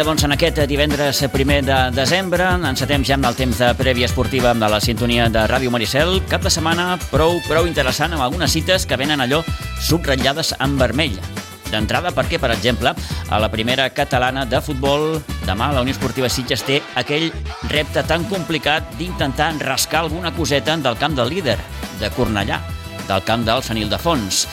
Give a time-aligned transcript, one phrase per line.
[0.00, 4.06] Vinga, doncs, en aquest divendres primer de desembre encetem ja amb el temps de prèvia
[4.08, 6.22] esportiva de la sintonia de Ràdio Maricel.
[6.24, 9.42] Cap de setmana prou, prou interessant amb algunes cites que venen allò
[9.84, 11.18] subratllades en vermell.
[11.68, 12.94] D'entrada perquè, per exemple,
[13.28, 17.28] a la primera catalana de futbol, demà la Unió Esportiva Sitges té aquell
[17.68, 21.58] repte tan complicat d'intentar rascar alguna coseta del camp del líder,
[22.00, 22.62] de Cornellà,
[23.04, 24.46] del camp del Sant Ildefons.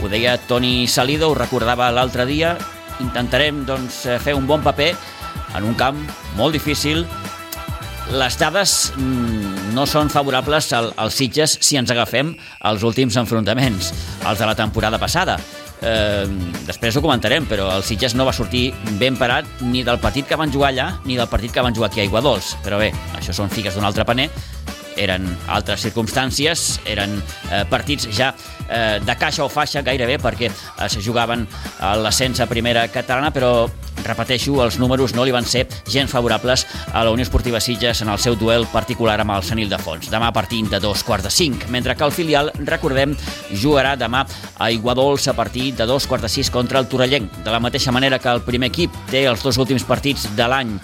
[0.00, 2.56] Ho deia Toni Salido, ho recordava l'altre dia,
[3.04, 4.92] intentarem doncs, fer un bon paper
[5.56, 5.98] en un camp
[6.36, 7.04] molt difícil.
[8.16, 13.92] Les dades mm, no són favorables al, als Sitges si ens agafem als últims enfrontaments,
[14.22, 15.40] els de la temporada passada.
[15.82, 16.24] Eh,
[16.64, 20.38] després ho comentarem, però el Sitges no va sortir ben parat ni del partit que
[20.38, 22.54] van jugar allà ni del partit que van jugar aquí a Iguadols.
[22.64, 24.30] Però bé, això són figues d'un altre paner
[24.96, 27.18] eren altres circumstàncies, eren
[27.50, 28.32] eh, partits ja
[28.68, 30.50] eh, de caixa o faixa gairebé perquè
[30.86, 31.46] es jugaven
[31.80, 33.68] a l'ascens a primera catalana, però
[34.06, 38.10] repeteixo, els números no li van ser gens favorables a la Unió Esportiva Sitges en
[38.12, 40.10] el seu duel particular amb el Sant Ildefons.
[40.12, 43.16] Demà partint de dos quarts de cinc, mentre que el filial, recordem,
[43.50, 44.24] jugarà demà
[44.58, 47.42] a Iguadols a partir de dos quarts de sis contra el Torellenc.
[47.44, 50.76] De la mateixa manera que el primer equip té els dos últims partits de l'any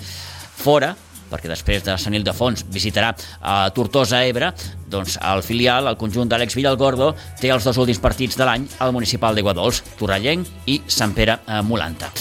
[0.62, 0.94] fora,
[1.32, 4.52] perquè després de Sant Ildefons visitarà a Tortosa Ebre,
[4.92, 8.92] doncs el filial, el conjunt d'Àlex Villalgordo, té els dos últims partits de l'any al
[8.92, 12.12] municipal de Guadols, Torrellenc i Sant Pere Molanta.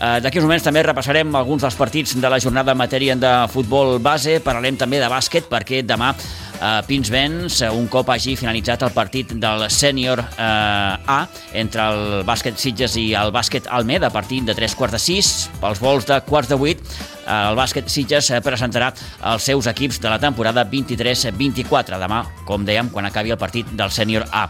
[0.00, 3.98] D'aquí uns moments també repassarem alguns dels partits de la jornada en matèria de futbol
[4.00, 6.14] base, parlarem també de bàsquet, perquè demà
[6.60, 11.20] a Pinsbens, un cop hagi finalitzat el partit del sènior eh, A
[11.56, 15.32] entre el bàsquet Sitges i el bàsquet Almeda, a partir de 3 quarts de 6,
[15.62, 16.98] pels vols de quarts de 8,
[17.30, 18.90] el bàsquet Sitges presentarà
[19.32, 23.92] els seus equips de la temporada 23-24, demà, com dèiem, quan acabi el partit del
[23.94, 24.48] sènior A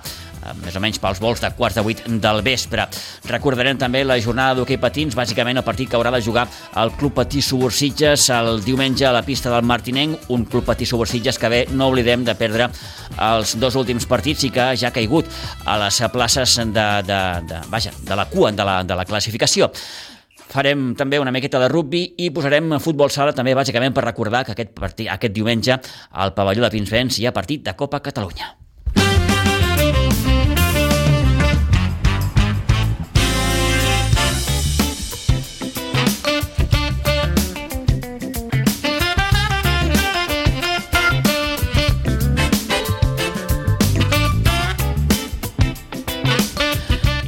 [0.63, 2.87] més o menys pels vols de quarts de vuit del vespre.
[3.29, 6.47] Recordarem també la jornada d'hoquei patins, bàsicament el partit que haurà de jugar
[6.81, 11.39] el Club Patí Subursitges el diumenge a la pista del Martinenc, un Club Patí Subursitges
[11.39, 12.71] que bé, no oblidem de perdre
[13.31, 15.29] els dos últims partits i que ja ha caigut
[15.67, 19.71] a les places de, de, de, vaja, de la cua de la, de la classificació.
[20.51, 24.57] Farem també una miqueta de rugby i posarem futbol sala també bàsicament per recordar que
[24.57, 25.79] aquest, partit, aquest diumenge
[26.11, 28.57] al pavelló de Pinsbens hi ha partit de Copa Catalunya.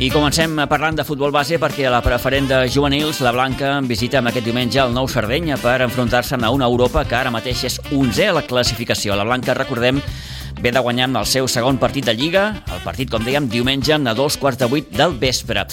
[0.03, 4.33] I comencem parlant de futbol base perquè la preferent de juvenils, la Blanca visita amb
[4.33, 8.27] aquest diumenge el nou Sardenya per enfrontar-se a una Europa que ara mateix és 11
[8.27, 9.15] a la classificació.
[9.15, 10.01] La Blanca, recordem,
[10.59, 14.15] ve de guanyar el seu segon partit de Lliga, el partit, com dèiem, diumenge a
[14.19, 15.69] dos quarts de vuit del vespre.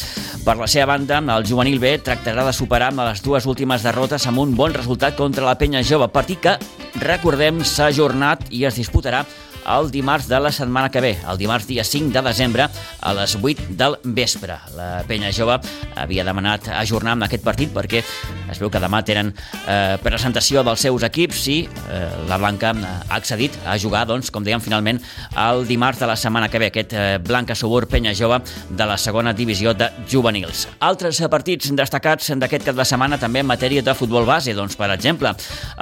[0.45, 4.27] Per la seva banda, el juvenil B tractarà de superar amb les dues últimes derrotes
[4.27, 6.57] amb un bon resultat contra la penya jove, partit que,
[7.01, 9.25] recordem, s'ha ajornat i es disputarà
[9.67, 12.67] el dimarts de la setmana que ve, el dimarts dia 5 de desembre
[13.01, 14.57] a les 8 del vespre.
[14.75, 15.59] La penya jove
[15.95, 18.03] havia demanat ajornar amb aquest partit perquè
[18.49, 19.31] es veu que demà tenen
[19.67, 21.99] eh, presentació dels seus equips i eh,
[22.29, 25.01] la Blanca ha accedit a jugar, doncs, com dèiem, finalment
[25.37, 28.97] el dimarts de la setmana que ve, aquest eh, Blanca Subur Penya Jove de la
[28.97, 30.67] segona divisió de juvenils.
[30.79, 34.91] Altres partits destacats d'aquest cap de setmana també en matèria de futbol base, doncs, per
[34.93, 35.33] exemple,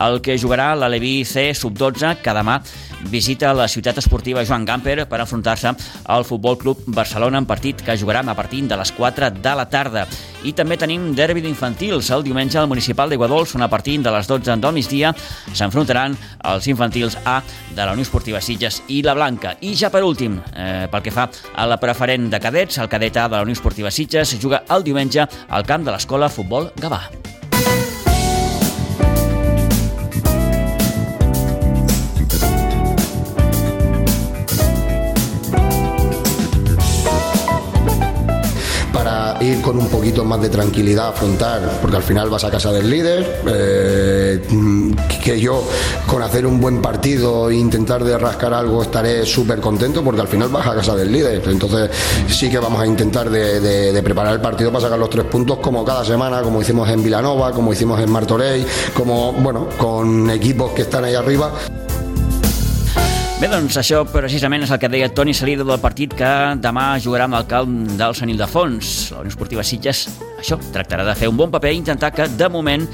[0.08, 2.60] el que jugarà la Levi C sub-12, que demà
[3.12, 5.74] visita la ciutat esportiva Joan Gamper per enfrontar-se
[6.06, 9.68] al Futbol Club Barcelona en partit que jugarà a partir de les 4 de la
[9.70, 10.08] tarda.
[10.44, 14.28] I també tenim derbi d'infantils el diumenge al municipal d'Iguadols on a partir de les
[14.28, 15.14] 12 del migdia
[15.54, 17.42] s'enfrontaran els infantils A
[17.76, 19.56] de la Unió Esportiva Sitges i la Blanca.
[19.62, 23.18] I ja per últim, eh, pel que fa a la preferent de cadets, el cadet
[23.18, 27.37] A de la Unió Esportiva Sitges juga el diumenge al camp de l'escola Futbol Gavà.
[39.48, 42.72] Ir con un poquito más de tranquilidad a afrontar, porque al final vas a casa
[42.72, 44.42] del líder, eh,
[45.24, 45.64] que yo
[46.06, 50.28] con hacer un buen partido e intentar de rascar algo estaré súper contento, porque al
[50.28, 51.90] final vas a casa del líder, entonces
[52.28, 55.84] sí que vamos a intentar de, preparar el partido para sacar los tres puntos como
[55.84, 60.84] cada semana, como hicimos en Vilanova, como hicimos en Martorell, como, bueno, con equipos que
[60.84, 61.52] están ahí arriba.
[63.38, 67.28] Bé, doncs això precisament és el que deia Toni Salido del partit que demà jugarà
[67.28, 69.12] amb el camp del Sant Ildefons.
[69.14, 70.08] La Unió Esportiva Sitges,
[70.42, 72.88] això, tractarà de fer un bon paper i intentar que, de moment,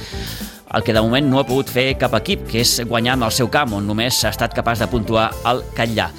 [0.75, 3.31] el que de moment no ha pogut fer cap equip, que és guanyar amb el
[3.31, 6.09] seu camp, on només ha estat capaç de puntuar el Catllà.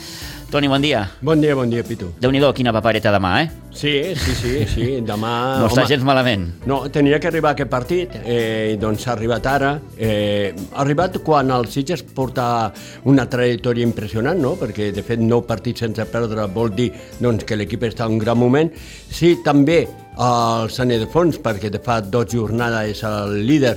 [0.51, 1.09] Toni, bon dia.
[1.21, 2.13] Bon dia, bon dia, Pitu.
[2.21, 3.49] déu nhi quina papereta demà, eh?
[3.75, 5.01] Sí, sí, sí, sí.
[5.03, 5.59] demà...
[5.61, 6.47] no està gens malament.
[6.67, 9.73] No, tenia que arribar a aquest partit, eh, doncs ha arribat ara.
[9.99, 12.73] Eh, ha arribat quan el Sitges porta
[13.05, 14.55] una trajectòria impressionant, no?
[14.61, 18.23] Perquè, de fet, nou partits sense perdre vol dir doncs, que l'equip està en un
[18.23, 18.71] gran moment.
[19.11, 19.83] Sí, també
[20.15, 23.75] el Sant Fons, perquè de fa dos jornades és el líder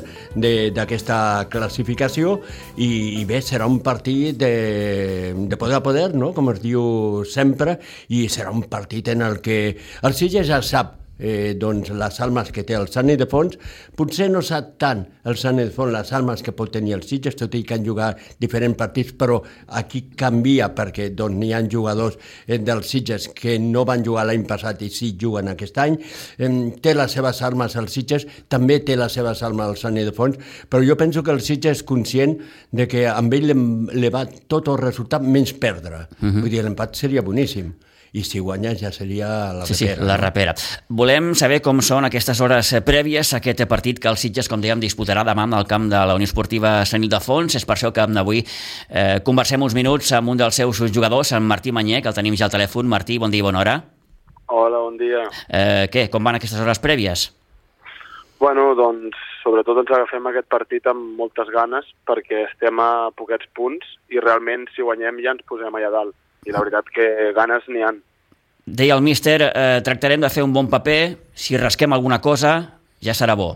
[0.76, 2.38] d'aquesta classificació
[2.78, 6.34] i, i bé, serà un partit de, de poder a poder, no?
[6.34, 7.80] com es diu sempre,
[8.10, 12.52] i serà un partit en el que el Sitges ja sap eh, doncs les almes
[12.54, 13.58] que té el Sant Fons,
[13.98, 17.56] potser no sap tant el Sant Fons les almes que pot tenir el Sitges, tot
[17.56, 19.40] i que han jugat diferents partits, però
[19.80, 24.46] aquí canvia perquè doncs, n'hi ha jugadors eh, dels Sitges que no van jugar l'any
[24.48, 25.98] passat i sí juguen aquest any.
[26.38, 26.52] Eh,
[26.84, 30.38] té les seves armes el Sitges, també té les seves armes el Sant Fons,
[30.70, 32.38] però jo penso que el Sitges és conscient
[32.72, 36.08] de que amb ell li va tot el resultat menys perdre.
[36.22, 36.32] Uh mhm.
[36.32, 36.42] -huh.
[36.42, 37.74] Vull dir, l'empat seria boníssim
[38.18, 39.96] i si guanya ja seria la sí, rapera.
[39.96, 40.54] Sí, la rapera.
[40.90, 44.82] Volem saber com són aquestes hores prèvies a aquest partit que el Sitges, com dèiem,
[44.82, 47.60] disputarà demà al camp de la Unió Esportiva Sant Ildefons.
[47.60, 51.46] És per això que avui eh, conversem uns minuts amb un dels seus jugadors, en
[51.46, 52.90] Martí Manyer, que el tenim ja al telèfon.
[52.90, 53.80] Martí, bon dia i bona hora.
[54.48, 55.28] Hola, bon dia.
[55.50, 57.30] Eh, què, com van aquestes hores prèvies?
[58.40, 63.98] Bueno, doncs, sobretot ens agafem aquest partit amb moltes ganes perquè estem a poquets punts
[64.14, 67.84] i realment si guanyem ja ens posem allà dalt i la veritat que ganes n'hi
[67.84, 68.00] han.
[68.68, 72.52] Deia el míster, eh, tractarem de fer un bon paper, si rasquem alguna cosa
[73.00, 73.54] ja serà bo.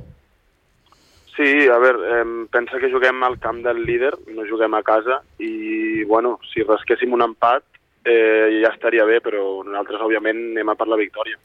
[1.35, 5.19] Sí, a veure, eh, pensa que juguem al camp del líder, no juguem a casa,
[5.39, 7.63] i bueno, si rasquéssim un empat
[8.05, 11.37] eh, ja estaria bé, però nosaltres òbviament anem a per la victòria.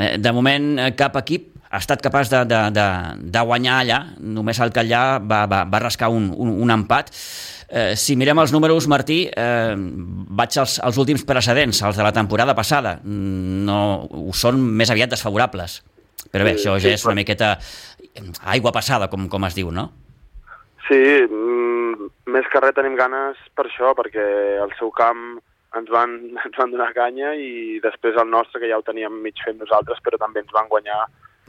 [0.00, 2.86] Eh, de moment eh, cap equip ha estat capaç de, de, de,
[3.30, 7.12] de guanyar allà, només el Callà va, va, va rascar un, un, un empat.
[7.70, 12.10] Eh, si mirem els números, Martí, eh, vaig als, als últims precedents, els de la
[12.12, 12.96] temporada passada.
[13.04, 15.78] No, ho són més aviat desfavorables.
[16.30, 17.54] Però bé, això ja és una miqueta
[18.52, 19.86] aigua passada, com, com es diu, no?
[20.88, 24.26] Sí, mm, més que res tenim ganes per això, perquè
[24.64, 25.38] el seu camp
[25.78, 29.38] ens van, ens van donar canya i després el nostre, que ja ho teníem mig
[29.44, 31.04] fet nosaltres, però també ens van guanyar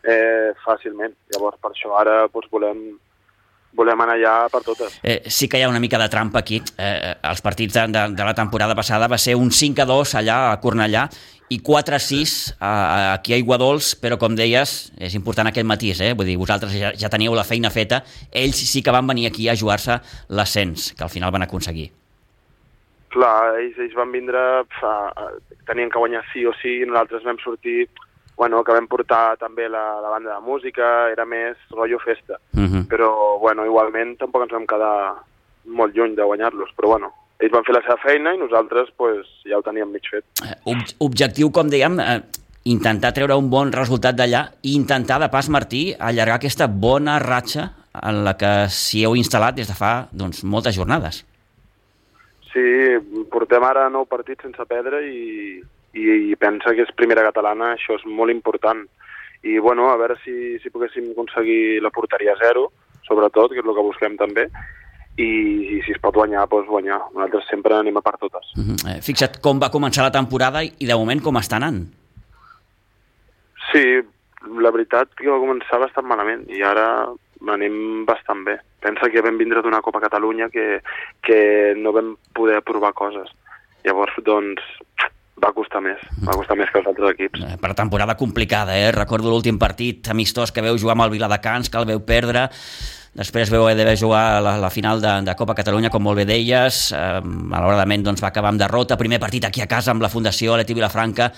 [0.06, 1.17] eh, fàcilment.
[1.33, 2.91] Llavors, per això ara doncs, volem
[3.77, 4.97] volem anar allà per totes.
[5.03, 6.62] Eh, sí que hi ha una mica de trampa aquí.
[6.77, 10.15] Eh, els partits de, de, de la temporada passada va ser un 5 a 2
[10.21, 11.07] allà a Cornellà
[11.51, 12.73] i 4 a 6 a,
[13.13, 16.13] aquí a Iguadols, però com deies, és important aquest matís, eh?
[16.15, 19.50] vull dir, vosaltres ja, ja teníeu la feina feta, ells sí que van venir aquí
[19.51, 20.00] a jugar-se
[20.31, 21.89] l'ascens, que al final van aconseguir.
[23.12, 24.39] Clar, ells, ells van vindre,
[24.79, 24.94] fa,
[25.67, 27.89] tenien que guanyar sí o sí, nosaltres vam sortir
[28.41, 32.39] bueno, que vam portar també la, la banda de música, era més rotllo festa.
[32.55, 32.69] Uh mhm.
[32.73, 32.88] -huh.
[32.89, 35.13] Però, bueno, igualment tampoc ens vam quedar
[35.65, 39.27] molt lluny de guanyar-los, però bueno, ells van fer la seva feina i nosaltres pues,
[39.45, 40.23] ja ho teníem mig fet.
[40.43, 42.21] Eh, ob objectiu, com dèiem, eh,
[42.63, 47.69] intentar treure un bon resultat d'allà i intentar, de pas, Martí, allargar aquesta bona ratxa
[47.93, 51.25] en la que s'hi heu instal·lat des de fa doncs, moltes jornades.
[52.51, 52.65] Sí,
[53.29, 55.61] portem ara nou partits sense perdre i,
[55.93, 58.83] i, i pensa que és primera catalana, això és molt important.
[59.41, 62.69] I, bueno, a veure si, si poguéssim aconseguir la porteria zero,
[63.07, 64.45] sobretot, que és el que busquem també,
[65.17, 65.27] i,
[65.77, 67.00] i si es pot guanyar, doncs guanyar.
[67.15, 68.53] Nosaltres sempre anem a per totes.
[68.57, 68.77] Uh -huh.
[68.89, 71.81] eh, fixa't com va començar la temporada i de moment com està anant.
[73.71, 73.83] Sí,
[74.62, 77.07] la veritat que va començar bastant malament i ara
[77.48, 78.60] anem bastant bé.
[78.79, 80.81] Pensa que vam vindre d'una Copa Catalunya que,
[81.21, 83.29] que no vam poder provar coses.
[83.83, 84.62] Llavors, doncs,
[85.39, 87.43] va costar més, va costar més que els altres equips.
[87.45, 88.91] Eh, per temporada complicada, eh?
[88.95, 92.50] Recordo l'últim partit amistós que veu jugar amb el Viladecans, que el veu perdre,
[93.17, 96.81] després veu d'haver jugar la, la final de, de Copa Catalunya, com molt bé deies,
[96.95, 100.57] eh, malauradament doncs, va acabar amb derrota, primer partit aquí a casa amb la Fundació
[100.59, 101.31] Leti Vilafranca,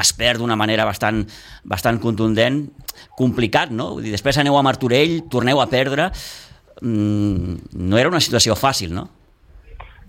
[0.00, 1.22] es perd d'una manera bastant,
[1.64, 2.64] bastant contundent,
[3.18, 3.94] complicat, no?
[3.98, 6.10] Vull dir, després aneu a Martorell, torneu a perdre,
[6.80, 9.08] mm, no era una situació fàcil, no?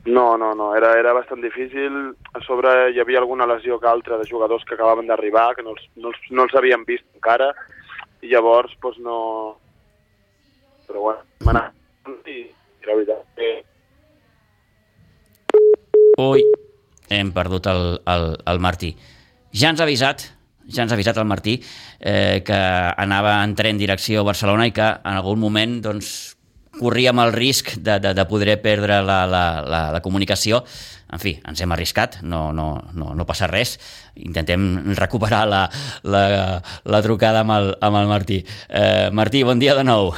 [0.06, 2.14] No, no, no, era, era bastant difícil.
[2.38, 5.74] A sobre hi havia alguna lesió que altra de jugadors que acabaven d'arribar, que no
[5.74, 7.52] els, no, els, no els havien vist encara,
[8.22, 9.18] i llavors doncs no...
[10.86, 11.74] Però bueno, hem anat
[12.30, 13.50] i, i la veritat que...
[16.22, 16.46] Ui,
[17.10, 18.94] hem perdut el, el, el Martí.
[19.56, 20.28] Ja ens ha avisat,
[20.70, 22.62] ja ens ha avisat el Martí eh, que
[23.02, 26.35] anava en tren direcció a Barcelona i que en algun moment doncs,
[26.80, 30.64] corríem el risc de, de, de poder perdre la, la, la, la comunicació.
[31.14, 32.68] En fi, ens hem arriscat, no, no,
[32.98, 33.78] no, no passa res.
[34.20, 35.64] Intentem recuperar la,
[36.04, 36.26] la,
[36.84, 38.42] la trucada amb el, amb el Martí.
[38.70, 40.12] Eh, Martí, bon dia de nou.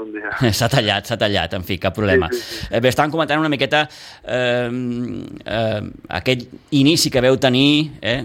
[0.00, 0.30] un dia.
[0.58, 2.28] S'ha tallat, s'ha tallat, en fi, cap problema.
[2.32, 2.66] Sí, sí, sí.
[2.70, 4.68] Eh, Bé, estàvem comentant una miqueta eh,
[5.44, 5.80] eh,
[6.20, 8.20] aquest inici que veu tenir, eh,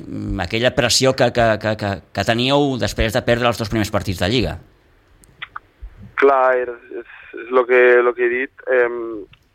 [0.46, 4.22] aquella pressió que, que, que, que, que teníeu després de perdre els dos primers partits
[4.22, 4.58] de Lliga.
[6.22, 6.70] Clar, és,
[7.02, 8.52] és, és el, que, el que he dit.
[8.68, 8.90] Eh,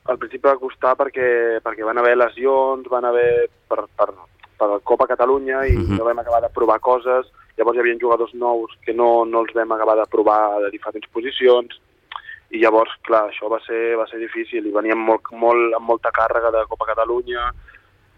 [0.07, 4.13] al principi va costar perquè, perquè van haver lesions, van haver per, per,
[4.57, 5.87] per la Copa Catalunya i uh Mhm.
[5.93, 5.99] -huh.
[5.99, 7.27] no vam acabar de provar coses.
[7.57, 11.09] Llavors hi havia jugadors nous que no, no els vam acabar de provar de diferents
[11.13, 11.81] posicions
[12.51, 16.11] i llavors, clar, això va ser, va ser difícil i veníem molt, molt, amb molta
[16.11, 17.51] càrrega de Copa Catalunya,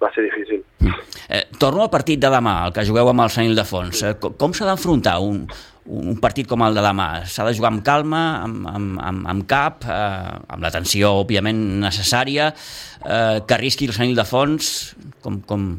[0.03, 0.63] va ser difícil.
[1.31, 4.03] Eh, torno al partit de demà, el que jugueu amb el Sant Ildefons.
[4.03, 5.47] Eh, com com s'ha d'enfrontar un,
[5.89, 7.09] un partit com el de demà?
[7.25, 11.81] S'ha de jugar amb calma, amb, amb, amb, amb cap, eh, amb la tensió, òbviament,
[11.81, 12.51] necessària,
[13.05, 14.71] eh, que arrisqui el Sant Ildefons?
[15.25, 15.71] Com, com...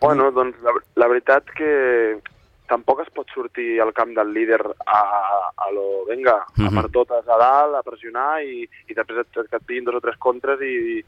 [0.00, 1.70] Bueno, doncs la, la veritat que
[2.70, 5.02] tampoc es pot sortir al camp del líder a,
[5.54, 6.74] a lo, venga, a Mhm.
[6.74, 10.00] per totes a dalt, a pressionar i, i després et, que et pillin dos o
[10.00, 11.02] tres contres i,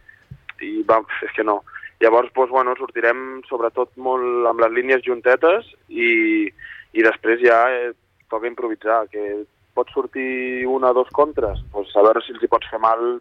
[0.62, 1.62] i va, és que no.
[2.00, 6.46] Llavors, doncs, bueno, sortirem sobretot molt amb les línies juntetes i,
[6.94, 7.90] i després ja eh,
[8.30, 9.44] toca improvisar, que
[9.78, 13.18] pot sortir una o dos contres, doncs a veure si els hi pots fer mal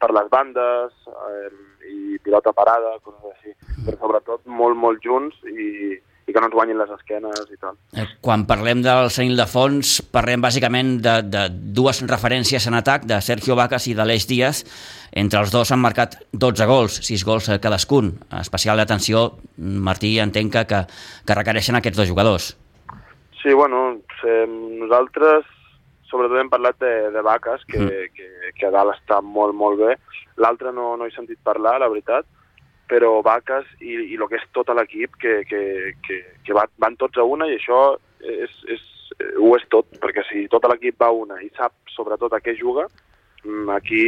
[0.00, 1.52] per les bandes eh,
[1.88, 3.54] i pilota parada, coses així.
[3.84, 7.76] Però sobretot molt, molt junts i, i que no ens guanyin les esquenes i tal.
[7.96, 13.20] Eh, Quan parlem del Sant Ildefons, parlem bàsicament de, de dues referències en atac, de
[13.24, 14.64] Sergio Vacas i d'Aleix Díaz.
[15.12, 18.12] Entre els dos han marcat 12 gols, 6 gols eh, cadascun.
[18.40, 20.84] Especial atenció, Martí, entenc que, que,
[21.24, 22.52] que requereixen aquests dos jugadors.
[23.44, 25.44] Sí, bueno, eh, nosaltres
[26.08, 28.14] sobretot hem parlat de, de vaques, que, Mm.
[28.16, 29.98] que, que a dalt està molt, molt bé.
[30.40, 32.24] L'altre no, no he sentit parlar, la veritat,
[32.88, 35.60] però vaques i, i el que és tot l'equip, que, que,
[36.06, 38.80] que, que va, van tots a una i això és, és,
[39.36, 42.56] ho és tot, perquè si tot l'equip va a una i sap sobretot a què
[42.56, 42.88] juga,
[43.44, 44.04] mm, aquí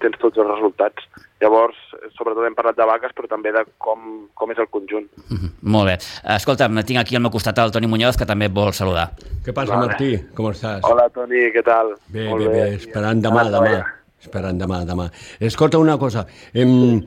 [0.00, 1.04] tens tots els resultats.
[1.40, 1.76] Llavors,
[2.16, 5.06] sobretot hem parlat de vaques, però també de com, com és el conjunt.
[5.28, 5.94] Mhm, Molt bé.
[6.36, 9.10] Escolta'm, tinc aquí al meu costat el Toni Muñoz, que també et vol saludar.
[9.44, 9.86] Què passa, Vale.
[9.86, 10.10] Martí?
[10.34, 10.80] Com estàs?
[10.84, 11.94] Hola, Toni, què tal?
[12.08, 12.84] Bé, Molt bé, bé, aquí.
[12.84, 13.84] esperant demà, demà.
[14.20, 15.10] Esperant demà, demà.
[15.40, 17.00] Escolta una cosa, em,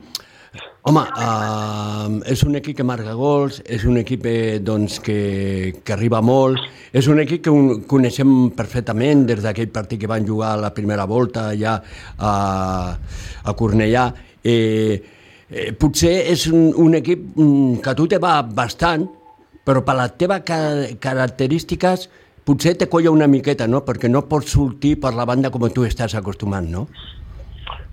[0.84, 5.16] home, uh, és un equip que marca gols, és un equip eh, doncs, que,
[5.80, 6.60] que arriba molt,
[6.92, 11.06] és un equip que un, coneixem perfectament des d'aquell partit que van jugar la primera
[11.08, 11.78] volta allà
[12.18, 12.34] a,
[13.44, 14.10] a Cornellà.
[14.44, 15.00] Eh,
[15.48, 19.08] eh, potser és un, un equip mm, que a tu te va bastant,
[19.64, 20.60] però per les teves ca
[21.00, 22.08] característiques
[22.44, 23.80] potser te colla una miqueta, no?
[23.86, 26.86] Perquè no pots sortir per la banda com tu estàs acostumat, no?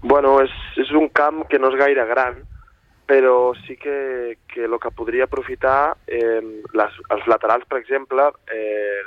[0.03, 0.51] Bueno, és,
[0.81, 2.41] és un camp que no és gaire gran,
[3.11, 6.39] però sí que, que el que podria aprofitar, eh,
[6.71, 9.01] les, els laterals, per exemple, eh,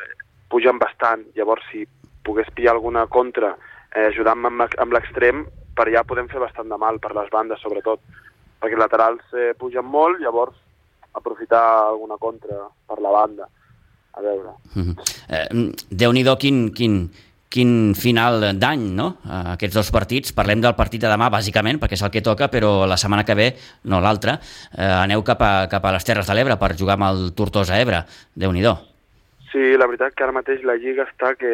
[0.53, 1.23] pugen bastant.
[1.33, 1.87] Llavors, si
[2.21, 6.77] pogués pillar alguna contra eh, ajudant amb, amb l'extrem, per allà podem fer bastant de
[6.77, 8.05] mal, per les bandes sobretot,
[8.61, 10.61] perquè els laterals eh, pugen molt, llavors
[11.17, 13.49] aprofitar alguna contra per la banda.
[14.15, 14.53] A veure.
[14.75, 14.99] Mhm.
[15.33, 17.07] Eh, Déu-n'hi-do quin, quin,
[17.55, 19.11] quin final d'any, no?
[19.23, 20.35] Eh, Aquests dos partits.
[20.35, 23.39] Parlem del partit de demà, bàsicament, perquè és el que toca, però la setmana que
[23.39, 23.53] ve,
[23.91, 24.41] no l'altra,
[24.73, 27.79] eh, aneu cap a, cap a les Terres de l'Ebre per jugar amb el Tortosa
[27.81, 28.05] Ebre.
[28.35, 28.94] Déu-n'hi-do.
[29.55, 31.51] Sí, la veritat que ara mateix la Lliga està que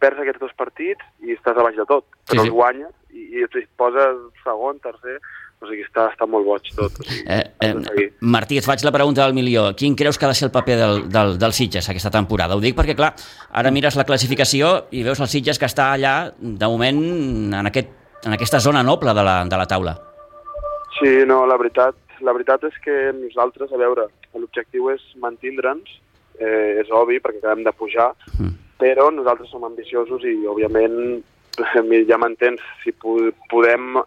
[0.00, 2.48] perds aquests dos partits i estàs a baix de tot, Sí, però sí.
[2.48, 5.18] els guanyes i, i et poses segon, tercer,
[5.60, 6.96] o sigui, està, està molt boig tot.
[6.96, 9.66] O sigui, Eh, eh, Martí, et faig la pregunta del milió.
[9.76, 12.56] Quin creus que ha de ser el paper del, del, del Sitges aquesta temporada?
[12.56, 13.12] Ho dic perquè, clar,
[13.52, 17.04] ara mires la classificació i veus el Sitges que està allà, de moment,
[17.52, 17.92] en, aquest,
[18.24, 19.98] en aquesta zona noble de la, de la taula.
[20.96, 21.94] Sí, no, la veritat,
[22.24, 25.98] la veritat és que nosaltres, a veure, l'objectiu és mantindre'ns,
[26.40, 28.54] eh, és obvi perquè acabem de pujar, Mm.
[28.78, 31.22] però nosaltres som ambiciosos i, òbviament,
[32.10, 33.18] ja m'entens, si po
[33.50, 33.98] podem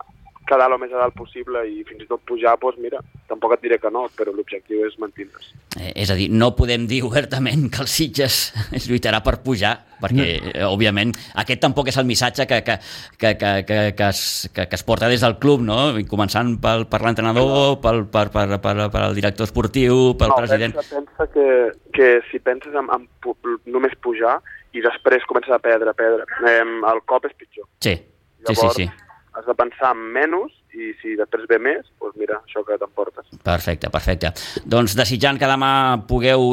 [0.48, 3.64] quedar el més a dalt possible i fins i tot pujar, doncs mira, tampoc et
[3.64, 5.52] diré que no, però l'objectiu és mantindre's.
[5.78, 8.40] Eh, és a dir, no podem dir obertament que el Sitges
[8.78, 12.78] es lluitarà per pujar, perquè, eh, òbviament, aquest tampoc és el missatge que, que,
[13.18, 15.78] que, que, que, que, es, que, que es porta des del club, no?
[16.10, 20.76] Començant pel, per l'entrenador, pel, per, per, per, per el director esportiu, pel no, president...
[20.80, 21.48] Pensa, pensa que,
[21.96, 23.38] que si penses en, en pu
[23.70, 24.40] només pujar
[24.76, 27.68] i després comences a perdre, a perdre, eh, el cop és pitjor.
[27.84, 28.04] Sí, sí,
[28.44, 28.90] sí, Llavors, sí.
[29.38, 33.28] Has de pensar en menys i si després ve més, doncs mira, això que t'emportes.
[33.44, 34.32] Perfecte, perfecte.
[34.64, 35.72] Doncs desitjant que demà
[36.08, 36.44] pugueu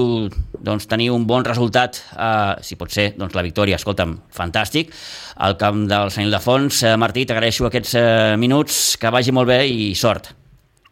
[0.59, 4.93] doncs, tenir un bon resultat, eh, si pot ser doncs, la victòria, escolta'm, fantàstic,
[5.37, 6.83] al camp del Sant Ildefons.
[6.83, 10.35] Eh, Martí, t'agraeixo aquests eh, minuts, que vagi molt bé i sort.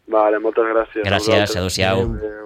[0.07, 1.07] Vale, moltes gràcies.
[1.07, 2.07] Gràcies, adéu-siau.
[2.07, 2.46] Adéu.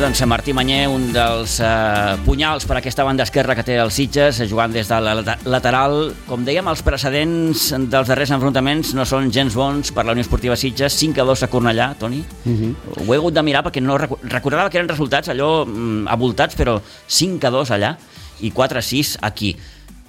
[0.00, 4.38] Doncs Martí Manyer, un dels eh, punyals per aquesta banda esquerra que té els Sitges,
[4.48, 5.12] jugant des de la
[5.44, 6.14] lateral.
[6.24, 10.56] Com dèiem, els precedents dels darrers enfrontaments no són gens bons per la Unió Esportiva
[10.56, 10.96] Sitges.
[10.96, 12.22] 5 a 2 a Cornellà, Toni.
[12.22, 12.72] Uh mhm.
[12.72, 13.04] -huh.
[13.06, 16.80] Ho he hagut de mirar perquè no recordava que eren resultats allò mm, avoltats, però
[17.06, 17.96] 5 a 2 allà
[18.40, 19.56] i 4 a 6 aquí.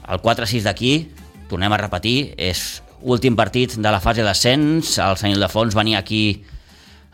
[0.08, 1.10] El 4 a 6 d'aquí,
[1.50, 4.98] tornem a repetir, és últim partit de la fase d'ascens.
[4.98, 6.42] El Sant Ildefons venia aquí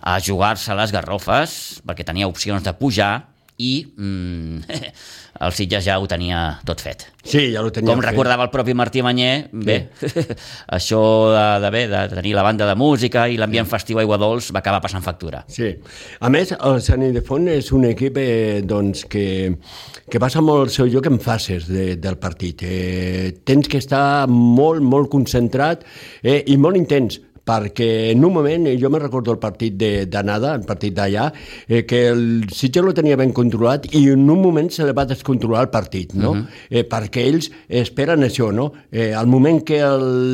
[0.01, 3.13] a jugar-se les garrofes perquè tenia opcions de pujar
[3.60, 4.60] i mm,
[5.46, 7.06] el Sitges ja ho tenia tot fet.
[7.20, 8.10] Sí, ja ho tenia Com fet.
[8.10, 10.24] recordava el propi Martí Manyer, bé, sí.
[10.77, 11.01] això
[11.34, 13.74] de, de, bé, de tenir la banda de música i l'ambient sí.
[13.75, 15.44] festiu Aigua Dols va acabar passant factura.
[15.51, 15.74] Sí.
[16.24, 19.27] A més, el Sant Ildefons és un equip eh, doncs, que,
[20.08, 22.63] que passa molt el seu lloc en fases de, del partit.
[22.63, 25.84] Eh, tens que estar molt, molt concentrat
[26.24, 29.77] eh, i molt intens perquè en un moment, jo me recordo el partit
[30.12, 31.29] d'anada, el partit d'allà,
[31.68, 35.08] eh, que el Sitges lo tenia ben controlat i en un moment se li va
[35.10, 36.32] descontrolar el partit, no?
[36.32, 36.46] Uh mhm.
[36.46, 36.77] -huh.
[36.77, 38.72] eh, perquè ells esperen això, no?
[38.91, 39.79] Eh, al moment que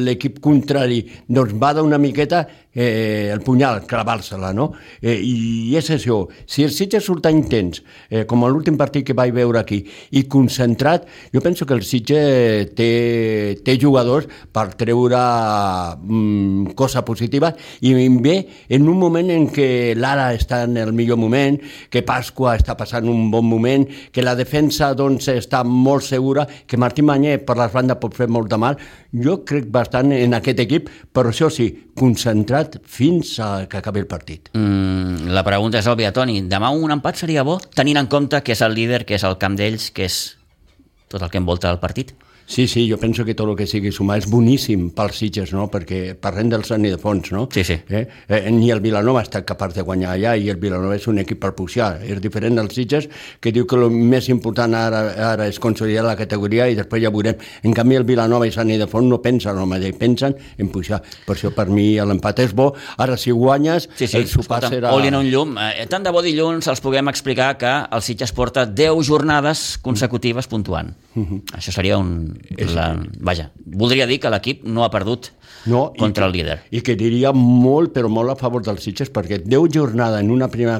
[0.05, 4.73] l'equip contrari doncs, va d'una miqueta, eh, el punyal, clavar-se-la, no?
[5.01, 6.25] Eh, I és això.
[6.45, 9.79] Si el Sitges surt intens, eh, com l'últim partit que vaig veure aquí,
[10.11, 12.91] i concentrat, jo penso que el Sitges té,
[13.63, 15.21] té jugadors per treure
[16.03, 18.35] mm, cosa positiva i ve
[18.69, 21.57] en un moment en què l'Ara està en el millor moment,
[21.89, 26.77] que Pasqua està passant un bon moment, que la defensa doncs, està molt segura, que
[26.77, 28.77] Martí Manyer per les bandes pot fer molt de mal.
[29.15, 34.07] Jo crec bastant en aquest equip, però això sí, concentrat fins a que acabi el
[34.07, 34.49] partit.
[34.53, 36.41] Mm, la pregunta és òbvia, Toni.
[36.49, 39.37] Demà un empat seria bo, tenint en compte que és el líder, que és el
[39.41, 40.19] camp d'ells, que és
[41.11, 42.15] tot el que envolta el partit?
[42.47, 45.65] Sí, sí, jo penso que tot el que sigui sumar és boníssim pels Sitges, no?
[45.73, 47.47] perquè parlem del Sant Ildefons, no?
[47.51, 47.79] Sí, sí.
[47.89, 48.03] Eh?
[48.29, 51.17] Eh, ni el Vilanova ha estat capaç de guanyar allà i el Vilanova és un
[51.23, 51.95] equip per pujar.
[52.05, 53.07] És diferent dels Sitges,
[53.41, 57.11] que diu que el més important ara, ara és consolidar la categoria i després ja
[57.13, 57.41] veurem.
[57.65, 61.01] En canvi, el Vilanova i Sant Ildefons no pensen el mateix, pensen en pujar.
[61.25, 62.69] Per això, per mi, l'empat és bo.
[63.01, 64.93] Ara, si guanyes, sí, sí, el sopar escolta, serà...
[64.93, 65.57] Oli en un llum.
[65.57, 70.45] Eh, tant de bo dilluns els puguem explicar que el Sitges porta 10 jornades consecutives
[70.51, 70.93] puntuant.
[71.15, 71.25] Mhm.
[71.25, 71.57] -huh.
[71.57, 72.34] Això seria un...
[72.57, 72.73] És...
[72.75, 72.93] La
[73.25, 75.31] vaja, voldria dir que l'equip no ha perdut
[75.65, 76.57] no, contra i, el líder.
[76.75, 80.49] I que diria molt, però molt a favor dels Sitges, perquè 10 jornades en una
[80.51, 80.79] primera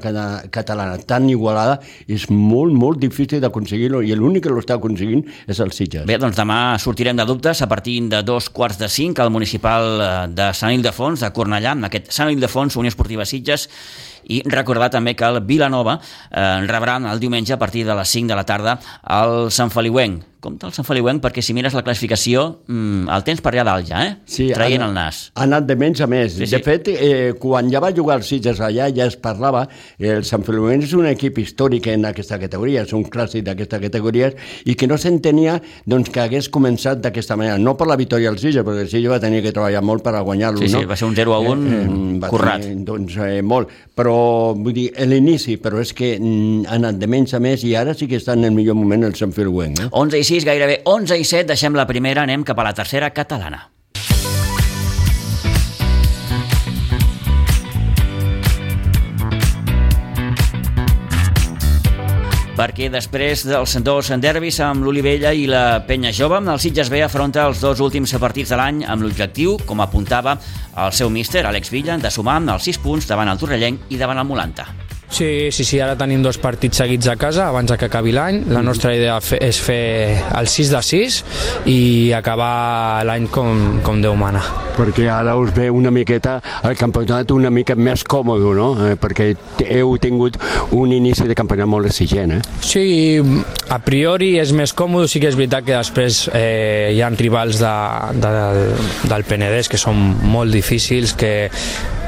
[0.54, 5.74] catalana tan igualada és molt, molt difícil d'aconseguir-ho i l'únic que l'està aconseguint és el
[5.76, 6.06] Sitges.
[6.10, 9.88] Bé, doncs demà sortirem de dubtes a partir de dos quarts de cinc al municipal
[9.96, 13.70] eh, de Sant Ildefons, de Cornellà, amb aquest Sant Ildefons, Unió Esportiva Sitges,
[14.30, 18.32] i recordar també que el Vilanova eh, rebrà el diumenge a partir de les 5
[18.32, 18.80] de la tarda
[19.18, 23.42] el Sant Feliuenc, compte el Sant Feliuenc perquè si mires la classificació mmm, el tens
[23.44, 24.14] per allà dalt ja, eh?
[24.30, 25.26] Sí, traient el nas.
[25.36, 26.36] Ha anat de menys a més.
[26.36, 26.54] Sí, sí.
[26.54, 29.66] De fet, eh, quan ja va jugar el Sitges allà ja es parlava,
[30.00, 34.32] el Sant Feliuenc és un equip històric en aquesta categoria, és un clàssic d'aquesta categoria
[34.66, 38.42] i que no s'entenia doncs, que hagués començat d'aquesta manera, no per la victòria del
[38.42, 40.90] Sitges, perquè el Sitges va tenir que treballar molt per a guanyar-lo, sí, sí, no?
[40.90, 42.66] va ser un 0 a 1 eh, eh, currat.
[42.66, 44.15] Tenir, doncs eh, molt, però
[44.58, 47.96] vull dir, l'inici, però és que mm, ha anat de menys a més i ara
[47.98, 49.86] sí que està en el millor moment el Sant Feliuenc.
[49.86, 49.92] Eh?
[49.92, 53.12] 11 i 6, gairebé 11 i 7, deixem la primera, anem cap a la tercera
[53.16, 53.66] catalana.
[62.66, 67.44] Perquè després dels dos derbis amb l'Olivella i la Penya Jove, el Sitges B afronta
[67.46, 70.34] els dos últims partits de l'any amb l'objectiu, com apuntava
[70.74, 74.18] el seu míster, Àlex Villa, de sumar els 6 punts davant el Torrellenc i davant
[74.18, 74.85] el Molanta.
[75.16, 78.42] Sí, sí, sí, ara tenim dos partits seguits a casa abans que acabi l'any.
[78.50, 78.66] La mm.
[78.68, 81.20] nostra idea és fer el 6 de 6
[81.72, 81.78] i
[82.18, 84.44] acabar l'any com, com Déu mana.
[84.76, 88.68] Perquè ara us ve una miqueta el campionat una mica més còmode, no?
[88.90, 89.32] Eh, perquè
[89.78, 90.36] heu tingut
[90.76, 92.42] un inici de campionat molt exigent, eh?
[92.60, 92.84] Sí,
[93.72, 97.64] a priori és més còmode, sí que és veritat que després eh, hi ha rivals
[97.64, 97.76] de,
[98.20, 98.34] de,
[99.08, 101.36] del Penedès que són molt difícils, que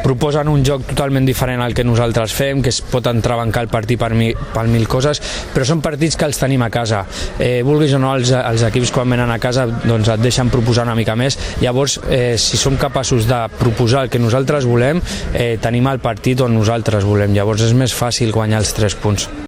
[0.04, 4.00] proposen un joc totalment diferent al que nosaltres fem, que es pot entrebancar el partit
[4.00, 5.22] per, mi, per mil coses,
[5.54, 7.04] però són partits que els tenim a casa.
[7.40, 10.88] Eh, vulguis o no, els, els equips quan venen a casa doncs et deixen proposar
[10.88, 11.40] una mica més.
[11.64, 15.02] Llavors, eh, si som capaços de proposar el que nosaltres volem,
[15.34, 17.36] eh, tenim el partit on nosaltres volem.
[17.36, 19.47] Llavors és més fàcil guanyar els tres punts.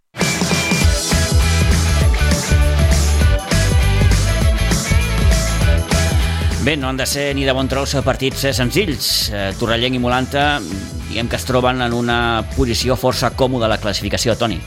[6.63, 9.29] Bé, no han de ser ni de bon tros partits senzills.
[9.31, 10.59] Eh, Torrellenc i Molanta,
[11.07, 12.17] diguem que es troben en una
[12.57, 14.59] posició força còmoda a la classificació, Toni.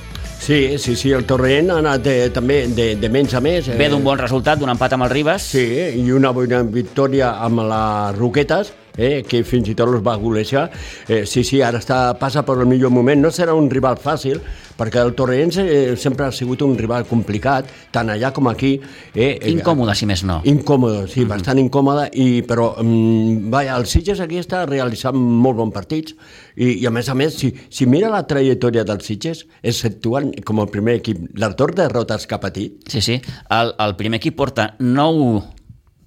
[0.43, 3.69] Sí, sí, sí, el Torrent ha anat de, també de, de menys a més.
[3.69, 3.77] Eh.
[3.79, 5.45] Ve d'un bon resultat, d'un empat amb el Ribas.
[5.53, 5.67] Sí,
[6.01, 10.69] i una bona victòria amb les Roquetes, eh, que fins i tot els va golejar.
[11.09, 13.21] Eh, sí, sí, ara està, passa per el millor moment.
[13.23, 14.41] No serà un rival fàcil,
[14.77, 18.75] perquè el Torrents eh, sempre ha sigut un rival complicat, tant allà com aquí.
[19.15, 20.41] Eh, incòmode, si més no.
[20.49, 21.29] Incòmode, sí, mm -hmm.
[21.29, 26.15] bastant incòmode, i, però mm, vaja, el Sitges aquí està realitzant molt bons partits,
[26.57, 30.61] i, i a més a més, si, si mira la trajectòria dels Sitges, exceptuant com
[30.61, 32.89] el primer equip, l'autor de derrotes que ha patit.
[32.89, 35.43] Sí, sí, el, el primer equip porta 9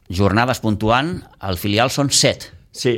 [0.10, 2.55] jornades puntuant, el filial són 7.
[2.76, 2.96] Sí,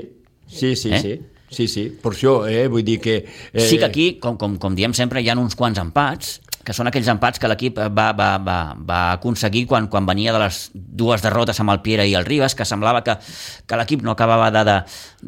[0.50, 1.02] sí, sí, eh?
[1.02, 1.18] sí.
[1.48, 3.22] Sí, sí, per això, eh, vull dir que...
[3.54, 3.64] Eh...
[3.64, 6.90] Sí que aquí, com, com, com diem sempre, hi ha uns quants empats, que són
[6.90, 11.24] aquells empats que l'equip va, va, va, va aconseguir quan, quan venia de les dues
[11.24, 13.16] derrotes amb el Piera i el Ribas, que semblava que,
[13.64, 14.76] que l'equip no acabava de, de,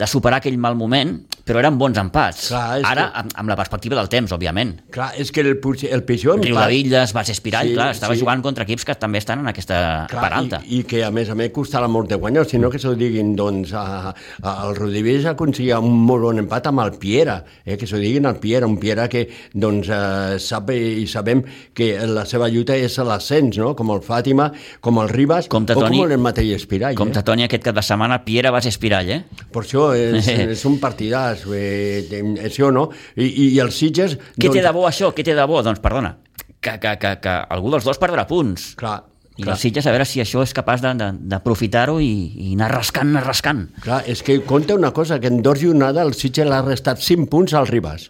[0.04, 1.15] de superar aquell mal moment,
[1.47, 2.49] però eren bons empats.
[2.52, 3.21] Clar, Ara, que...
[3.23, 4.75] amb, amb la perspectiva del temps, òbviament.
[4.91, 6.49] Clar, és que el, el pitjor empat...
[6.49, 8.23] Riudevilles, Bas Espirall, sí, clar, estava sí.
[8.25, 9.80] jugant contra equips que també estan en aquesta
[10.12, 10.62] clar, part alta.
[10.67, 13.32] I, I que, a més a més, costava molt de guanyar, sinó que s'ho diguin,
[13.39, 17.88] doncs, a, a, el Riudevilles aconseguia un molt bon empat amb el Piera, eh, que
[17.88, 19.25] s'ho diguin al Piera, un Piera que,
[19.56, 24.02] doncs, eh, sap i sabem que la seva lluita és a l'ascens, no?, com el
[24.06, 24.50] Fàtima,
[24.82, 26.96] com el Ribas, com o com el mateix Espirall.
[26.98, 27.24] Com eh?
[27.26, 29.22] Toni aquest cap de setmana, Piera, Bas Espirall, eh?
[29.54, 34.18] Per això és, és un partidàs eh, això no, i, i els Sitges...
[34.36, 34.58] Què doncs...
[34.58, 35.13] té de bo això?
[35.15, 35.62] Què té de bo?
[35.65, 36.18] Doncs perdona,
[36.60, 38.74] que, que, que, que algú dels dos perdrà punts.
[38.80, 39.00] Clar,
[39.39, 39.54] i Clar.
[39.56, 42.12] els Sitges a veure si això és capaç d'aprofitar-ho i,
[42.50, 43.68] i anar rascant, anar rascant.
[43.86, 47.30] Clar, és que compta una cosa, que en dos jornades el Sitges l'ha restat 5
[47.32, 48.10] punts al Ribas.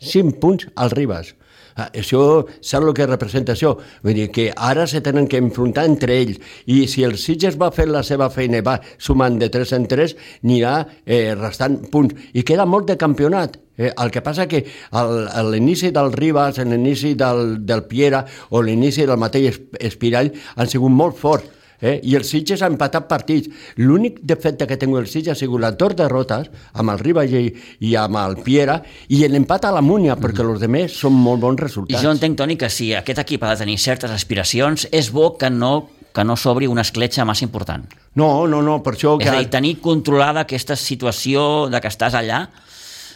[0.00, 1.34] 5 punts al Ribas.
[1.76, 3.74] Ah, això, saps el que representa això?
[4.04, 7.70] Vull dir que ara se tenen que enfrontar entre ells i si el Sitges va
[7.74, 12.16] fer la seva feina i va sumant de 3 en 3, anirà eh, restant punts.
[12.34, 13.60] I queda molt de campionat.
[13.80, 18.60] Eh, el que passa que a l'inici del Ribas, a l'inici del, del Piera o
[18.62, 21.98] l'inici del mateix Espirall han sigut molt forts eh?
[22.02, 23.50] i el Sitges ha empatat partits.
[23.80, 27.44] L'únic defecte que tinc el Sitges ha sigut les dues derrotes amb el Ribagé
[27.80, 30.24] i amb el Piera i l'empat a la Múnia, mm.
[30.24, 32.00] perquè els altres són molt bons resultats.
[32.00, 35.34] I jo entenc, Toni, que si aquest equip ha de tenir certes aspiracions, és bo
[35.38, 35.74] que no
[36.10, 37.84] que no s'obri una escletxa massa important.
[38.18, 39.12] No, no, no, per això...
[39.20, 39.30] És que...
[39.30, 42.40] a dir, tenir controlada aquesta situació de que estàs allà,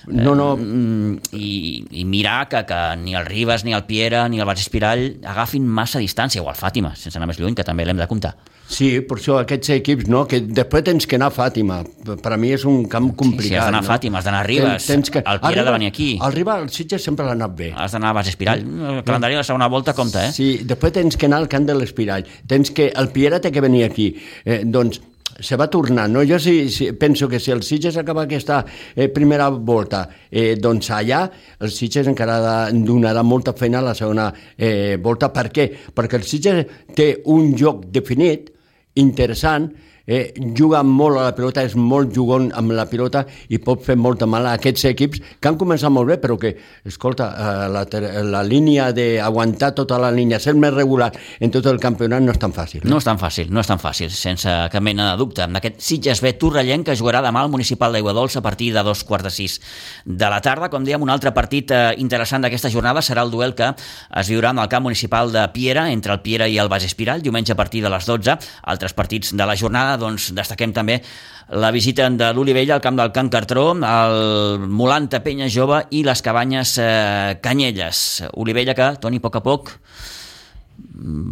[0.07, 0.55] no, no.
[0.61, 1.51] Eh, i,
[2.01, 5.67] i mirar que, que ni el Ribas, ni el Piera, ni el Bas Espirall agafin
[5.67, 8.35] massa distància, o el Fàtima, sense anar més lluny, que també l'hem de comptar.
[8.65, 10.25] Sí, per això aquests equips, no?
[10.29, 11.83] que després tens que anar a Fàtima.
[12.05, 13.45] Per a mi és un camp complicat.
[13.45, 15.23] Sí, sí has d'anar a Fàtima, has d'anar a Ribes, tens, tens que...
[15.23, 16.11] el Piera ha de venir aquí.
[16.17, 17.71] El Riba, el Sitges sempre l'ha anat bé.
[17.77, 18.65] Has d'anar a Bas Espirall.
[18.65, 20.35] El calendari de la segona volta compta, eh?
[20.35, 22.27] Sí, després tens que anar al camp de l'Espirall.
[22.51, 22.91] Tens que...
[22.95, 24.15] El Piera té que venir aquí.
[24.45, 25.03] Eh, doncs
[25.41, 26.09] se va tornar.
[26.11, 26.23] No?
[26.27, 30.91] Jo sí, sí, penso que si el Sitges acaba aquesta eh, primera volta, eh, doncs
[30.95, 31.25] allà
[31.61, 35.31] el Sitges encara donarà molta feina a la segona eh, volta.
[35.35, 35.69] Per què?
[35.95, 38.54] Perquè el Sitges té un joc definit,
[38.95, 39.73] interessant,
[40.07, 43.97] eh, juga molt a la pilota, és molt jugon amb la pilota i pot fer
[43.97, 47.85] molta mal a aquests equips que han començat molt bé, però que, escolta, eh, la,
[48.29, 52.41] la línia d'aguantar tota la línia, ser més regular en tot el campionat no és
[52.41, 52.83] tan fàcil.
[52.85, 52.91] Eh?
[52.91, 55.45] No és tan fàcil, no és tan fàcil, sense cap mena de dubte.
[55.45, 58.83] Amb aquest Sitges B Torrellenc que jugarà demà al Municipal d'Aigua Dolça a partir de
[58.85, 59.59] dos quarts de sis
[60.05, 60.71] de la tarda.
[60.73, 64.53] Com dèiem, un altre partit eh, interessant d'aquesta jornada serà el duel que es viurà
[64.55, 67.59] en el camp municipal de Piera, entre el Piera i el Bas Espiral, diumenge a
[67.59, 68.37] partir de les 12.
[68.75, 71.01] Altres partits de la jornada doncs, destaquem també
[71.55, 76.23] la visita de l'Olivella al camp del Can Cartró, el Molanta Penya Jove i les
[76.25, 78.25] Cabanyes eh, Canyelles.
[78.41, 79.75] Olivella que, Toni, a poc a poc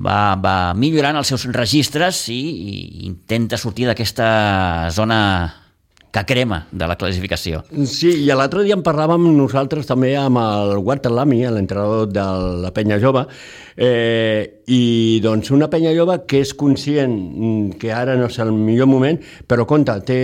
[0.04, 2.76] va, va millorant els seus registres i, i
[3.08, 4.28] intenta sortir d'aquesta
[4.94, 5.18] zona
[6.12, 7.62] que crema de la classificació.
[7.88, 12.26] Sí, i l'altre dia en parlàvem nosaltres també amb el Walter Lamy, l'entrenador de
[12.66, 13.24] la penya jove,
[13.76, 14.82] eh, i
[15.24, 17.16] doncs una penya jove que és conscient
[17.80, 20.20] que ara no és el millor moment, però compte, té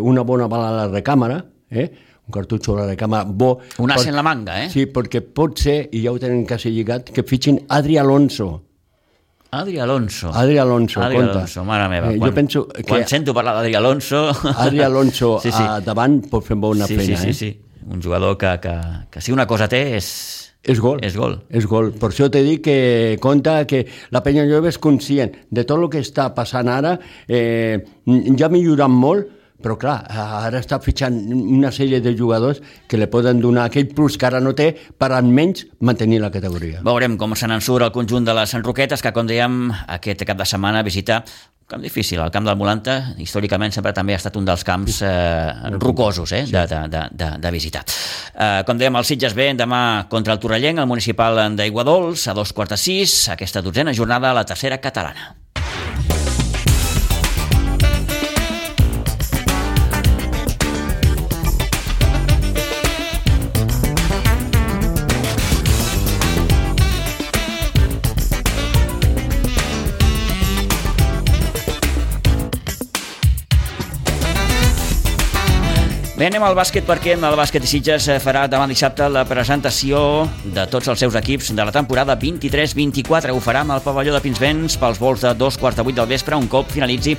[0.00, 1.90] una bona bala a la recàmera, eh?
[2.26, 3.58] un cartutxo a la recàmera bo.
[3.84, 4.70] Un as en la manga, eh?
[4.72, 8.48] Sí, perquè pot ser, i ja ho tenen quasi lligat, que fitxin Adri Alonso,
[9.56, 10.30] Adri Alonso.
[10.32, 11.36] Adri Alonso, Adri compte.
[11.38, 12.12] Alonso, mare meva.
[12.12, 12.84] Eh, quan, jo penso que...
[12.86, 14.26] Quan sento parlar d'Adri Alonso...
[14.52, 15.62] Adri Alonso sí, sí.
[15.62, 17.52] a davant pot fer bona sí, feina, sí, sí, eh?
[17.52, 18.74] Sí, sí, Un jugador que, que,
[19.10, 20.10] que si una cosa té és...
[20.66, 20.98] És gol.
[21.06, 21.36] És gol.
[21.54, 21.92] És gol.
[21.94, 22.78] Per això t'he dit que
[23.22, 26.96] compta que la penya jove és conscient de tot el que està passant ara.
[27.30, 27.78] Eh,
[28.34, 29.30] ja ha millorat molt,
[29.66, 29.96] però clar,
[30.46, 34.38] ara està fitxant una sèrie de jugadors que li poden donar aquell plus que ara
[34.38, 36.84] no té per almenys mantenir la categoria.
[36.86, 39.66] Veurem com se n'en surt el conjunt de les Roquetes, que com dèiem
[39.98, 41.24] aquest cap de setmana visita
[41.66, 45.72] camp difícil, el camp del Molanta històricament sempre també ha estat un dels camps eh,
[45.82, 47.82] rocosos eh, de, de, de, de, de visitar.
[48.34, 49.80] Eh, com dèiem, el Sitges B demà
[50.12, 54.38] contra el Torrellenc, el municipal d'Aiguadols, a dos quarts de sis, aquesta dotzena jornada a
[54.38, 55.34] la tercera catalana.
[76.16, 79.98] Bé, anem al bàsquet perquè el bàsquet de Sitges eh, farà demà dissabte la presentació
[80.54, 83.34] de tots els seus equips de la temporada 23-24.
[83.36, 86.08] Ho farà amb el pavelló de Pinsbens pels vols de dos quarts de vuit del
[86.08, 87.18] vespre, un cop finalitzi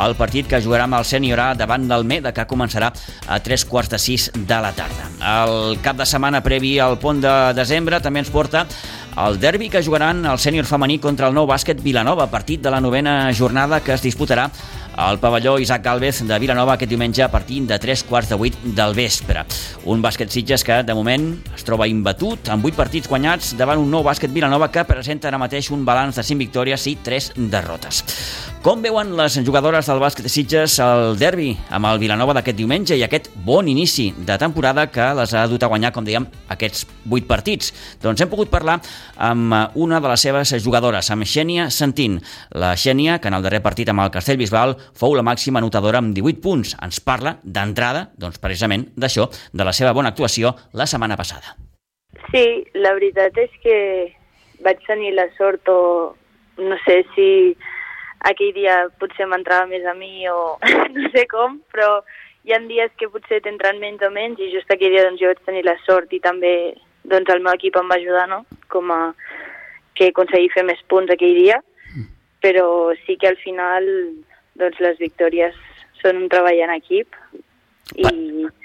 [0.00, 2.88] el partit que jugarà amb el sènior A davant Meda, que començarà
[3.28, 5.12] a tres quarts de sis de la tarda.
[5.20, 8.64] El cap de setmana previ al pont de desembre també ens porta
[9.26, 12.80] el derbi que jugaran el sènior femení contra el nou bàsquet Vilanova, partit de la
[12.80, 14.48] novena jornada que es disputarà
[14.98, 18.72] al pavelló Isaac Galvez de Vilanova aquest diumenge a partir de 3 quarts de 8
[18.74, 19.44] del vespre.
[19.86, 23.92] Un bàsquet Sitges que, de moment, es troba imbatut amb 8 partits guanyats davant un
[23.94, 28.02] nou bàsquet Vilanova que presenta ara mateix un balanç de 5 victòries i 3 derrotes.
[28.58, 32.96] Com veuen les jugadores del bàsquet de Sitges el derbi amb el Vilanova d'aquest diumenge
[32.98, 36.82] i aquest bon inici de temporada que les ha dut a guanyar, com dèiem, aquests
[37.06, 37.70] 8 partits?
[38.02, 38.80] Doncs hem pogut parlar
[39.14, 42.18] amb una de les seves jugadores, amb Xènia Santín.
[42.50, 46.10] La Xènia, que en el darrer partit amb el Castellbisbal fou la màxima anotadora amb
[46.18, 46.74] 18 punts.
[46.82, 51.54] Ens parla d'entrada, doncs precisament d'això, de la seva bona actuació la setmana passada.
[52.34, 53.80] Sí, la veritat és que
[54.66, 55.80] vaig tenir la sort o
[56.58, 57.28] no sé si
[58.26, 60.58] aquell dia potser m'entrava més a mi o
[60.96, 62.02] no sé com, però
[62.44, 65.30] hi ha dies que potser t'entren menys o menys i just aquell dia doncs, jo
[65.30, 66.52] vaig tenir la sort i també
[67.04, 68.44] doncs, el meu equip em va ajudar no?
[68.68, 69.00] com a
[69.98, 71.58] que aconseguir fer més punts aquell dia,
[71.94, 72.06] mm.
[72.44, 73.88] però sí que al final
[74.58, 75.56] doncs les victòries
[76.02, 77.16] són un treball en equip
[77.96, 78.04] i...
[78.04, 78.12] Per,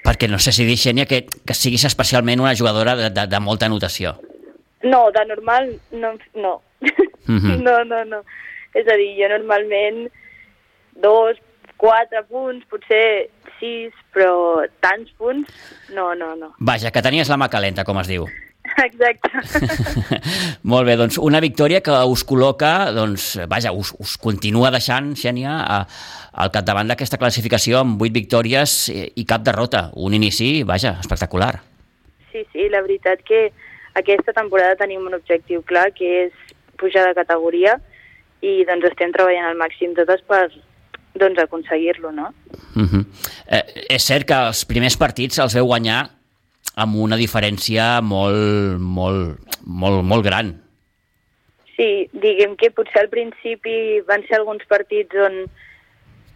[0.03, 3.39] perquè no sé si dir, Xènia, que, que siguis especialment una jugadora de, de, de
[3.39, 4.17] molta anotació.
[4.83, 6.13] No, de normal no.
[6.35, 6.61] No.
[7.27, 7.57] Mm -hmm.
[7.67, 8.23] no, no, no.
[8.73, 10.07] És a dir, jo normalment
[11.03, 11.39] dos,
[11.77, 15.51] quatre punts, potser sis, però tants punts,
[15.95, 16.53] no, no, no.
[16.59, 18.27] Vaja, que tenies la mà calenta, com es diu.
[18.87, 19.29] Exacte.
[20.71, 25.57] Molt bé, doncs una victòria que us col·loca, doncs, vaja, us, us continua deixant, Xènia,
[25.61, 25.81] a,
[26.43, 29.89] al capdavant d'aquesta classificació amb 8 victòries i cap derrota.
[29.99, 31.57] Un inici, vaja, espectacular.
[32.31, 33.49] Sí, sí, la veritat que
[33.99, 37.77] aquesta temporada tenim un objectiu clar, que és pujar de categoria
[38.43, 40.45] i doncs estem treballant al màxim totes per
[41.13, 42.33] doncs, aconseguir-lo, no?
[42.75, 42.87] Uh mhm.
[42.89, 43.05] -huh.
[43.47, 46.09] eh, és cert que els primers partits els veu guanyar
[46.75, 50.59] amb una diferència molt, molt, molt, molt gran.
[51.75, 55.45] Sí, diguem que potser al principi van ser alguns partits on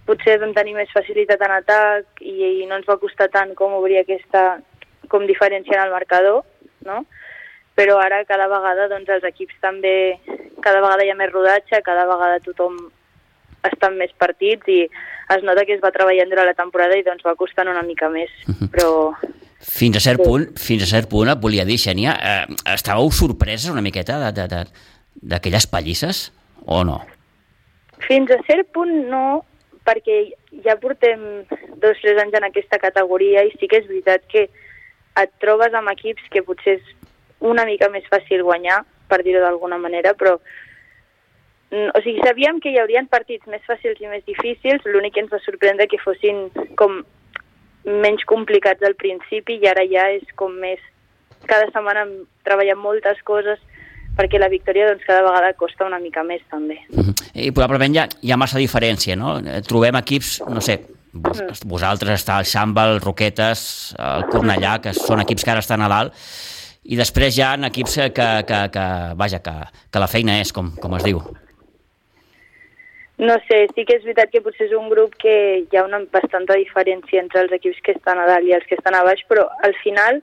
[0.06, 3.74] potser vam tenir més facilitat en atac i, i no ens va costar tant com
[3.74, 4.62] obrir aquesta
[5.10, 6.44] com diferència en el marcador,
[6.86, 7.06] no?
[7.78, 10.18] Però ara cada vegada doncs, els equips també,
[10.66, 12.78] cada vegada hi ha més rodatge, cada vegada tothom
[13.68, 14.84] està en més partits i
[15.36, 18.10] es nota que es va treballant durant la temporada i doncs va costant una mica
[18.10, 18.70] més, -huh.
[18.72, 18.90] però
[19.60, 23.72] fins a cert punt, fins a cert punt, et volia dir, Xènia, eh, estàveu sorpreses
[23.74, 26.32] una miqueta d'aquelles pallisses
[26.66, 27.02] o no?
[28.08, 29.44] Fins a cert punt no,
[29.88, 30.20] perquè
[30.64, 31.44] ja portem
[31.82, 34.48] dos o tres anys en aquesta categoria i sí que és veritat que
[35.18, 36.94] et trobes amb equips que potser és
[37.40, 40.38] una mica més fàcil guanyar, per dir-ho d'alguna manera, però
[41.72, 45.32] o sigui, sabíem que hi haurien partits més fàcils i més difícils, l'únic que ens
[45.32, 46.48] va sorprendre que fossin
[46.80, 47.02] com
[47.84, 50.80] menys complicats al principi i ara ja és com més...
[51.48, 52.08] Cada setmana
[52.48, 53.60] treballem moltes coses
[54.18, 56.80] perquè la victòria doncs, cada vegada costa una mica més també.
[56.90, 57.14] Uh -huh.
[57.36, 59.38] I probablement hi ha, hi ha massa diferència, no?
[59.38, 60.82] Eh, trobem equips, no sé,
[61.14, 61.66] vos, -huh.
[61.66, 65.88] vosaltres està el Xamba, el Roquetes, el Cornellà, que són equips que ara estan a
[65.88, 66.14] dalt,
[66.88, 68.86] i després hi ha equips que, que, que,
[69.20, 69.56] vaja, que,
[69.92, 71.20] que la feina és, com, com es diu.
[73.18, 76.04] No sé, sí que és veritat que potser és un grup que hi ha una
[76.14, 79.24] bastanta diferència entre els equips que estan a dalt i els que estan a baix,
[79.28, 80.22] però al final,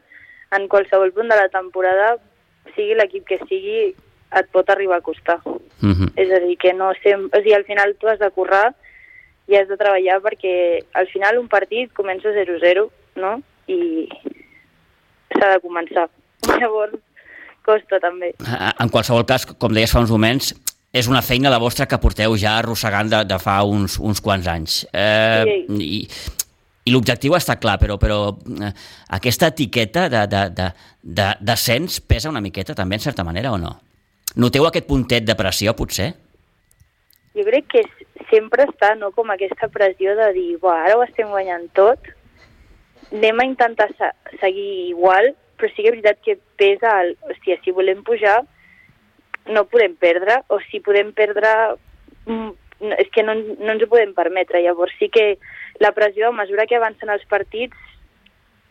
[0.55, 2.15] en qualsevol punt de la temporada,
[2.77, 3.93] sigui l'equip que sigui,
[4.35, 5.41] et pot arribar a costar.
[5.45, 5.93] Uh mhm.
[5.93, 6.11] -huh.
[6.17, 7.39] És a dir, que no sempre...
[7.39, 8.75] O sigui, al final tu has de currar
[9.49, 13.43] i has de treballar perquè al final un partit comença 0-0, no?
[13.67, 14.09] I
[15.35, 16.09] s'ha de començar.
[16.61, 17.01] Llavors,
[17.65, 18.35] costa també.
[18.45, 20.53] En qualsevol cas, com deies fa uns moments,
[20.95, 24.47] és una feina la vostra que porteu ja arrossegant de, de fa uns, uns quants
[24.51, 24.85] anys.
[24.95, 25.79] Eh, sí.
[25.83, 26.01] I,
[26.85, 28.19] i l'objectiu està clar, però, però
[28.61, 28.71] eh,
[29.17, 30.69] aquesta etiqueta de, de, de,
[31.03, 33.75] de, descens pesa una miqueta també, en certa manera, o no?
[34.39, 36.13] Noteu aquest puntet de pressió, potser?
[37.35, 37.83] Jo crec que
[38.31, 42.13] sempre està no, com aquesta pressió de dir, ara ho estem guanyant tot,
[43.11, 43.89] anem a intentar
[44.41, 48.43] seguir igual, però sí que és veritat que pesa, el, hòstia, si volem pujar,
[49.55, 51.51] no podem perdre, o si podem perdre
[52.27, 52.53] mm,
[52.99, 54.63] és que no, no ens ho podem permetre.
[54.65, 55.35] Llavors sí que
[55.81, 57.77] la pressió, a mesura que avancen els partits,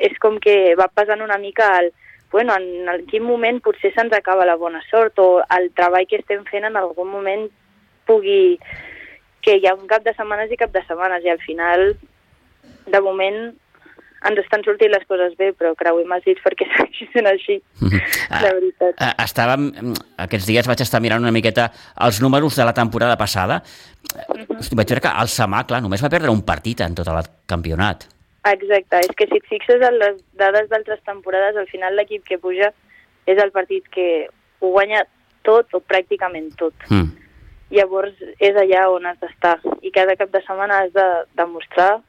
[0.01, 1.91] és com que va passant una mica al,
[2.33, 6.41] bueno, en quin moment potser se'ns acaba la bona sort o el treball que estem
[6.49, 7.47] fent en algun moment
[8.09, 8.57] pugui...
[9.43, 11.81] que hi ha un cap de setmanes i cap de setmanes i al final,
[12.87, 13.49] de moment,
[14.29, 18.01] ens estan sortint les coses bé, però creuem els dits perquè segueixi sent així, -hmm.
[18.43, 18.95] la veritat.
[18.95, 19.69] Uh, estàvem,
[20.25, 21.71] aquests dies vaig estar mirant una miqueta
[22.07, 23.61] els números de la temporada passada.
[23.61, 24.59] Mm -hmm.
[24.59, 27.23] Hosti, vaig veure que el Samà, clar, només va perdre un partit en tot el
[27.45, 28.07] campionat.
[28.43, 32.37] Exacte, és que si et fixes en les dades d'altres temporades, al final l'equip que
[32.37, 32.73] puja
[33.25, 34.27] és el partit que
[34.59, 35.05] ho guanya
[35.43, 36.73] tot o pràcticament tot.
[36.89, 37.11] Mm.
[37.71, 41.07] Llavors és allà on has d'estar i cada cap de setmana has de
[41.39, 42.01] demostrar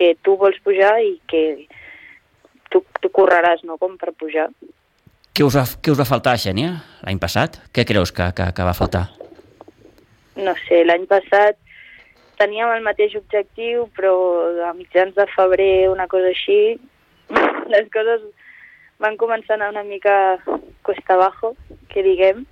[0.00, 1.44] que tu vols pujar i que
[2.72, 4.48] tu, tu correràs, no?, com per pujar.
[5.36, 7.58] Què us va, què us va faltar, Xènia, l'any passat?
[7.76, 9.10] Què creus que, que, que va faltar?
[10.40, 11.58] No sé, l'any passat
[12.40, 14.14] teníem el mateix objectiu, però
[14.70, 16.78] a mitjans de febrer, una cosa així,
[17.74, 18.24] les coses
[19.04, 20.14] van començar a anar una mica
[20.86, 21.52] cuesta abajo,
[21.92, 22.46] que diguem,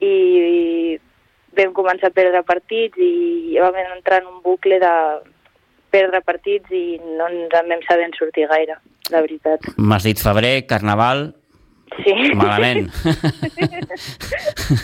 [0.00, 4.94] i, i vam començar a perdre partits i vam entrar en un bucle de
[5.92, 8.78] perdre partits i no ens en vam saber sortir gaire,
[9.10, 9.70] la veritat.
[9.76, 11.30] M'has dit febrer, carnaval...
[12.04, 12.12] Sí.
[12.38, 12.86] Malament.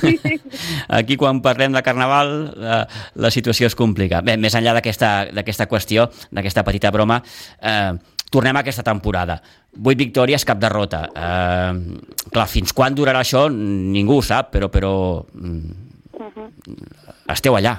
[0.00, 0.40] sí.
[0.98, 2.80] Aquí, quan parlem de carnaval, la,
[3.14, 4.24] la situació es complica.
[4.26, 7.20] Bé, més enllà d'aquesta qüestió, d'aquesta petita broma,
[7.62, 7.94] eh,
[8.30, 9.38] tornem a aquesta temporada.
[9.76, 11.04] Vuit victòries, cap derrota.
[11.14, 14.92] Eh, clar, fins quan durarà això ningú ho sap, però, però
[15.22, 16.50] uh -huh.
[17.32, 17.78] esteu allà.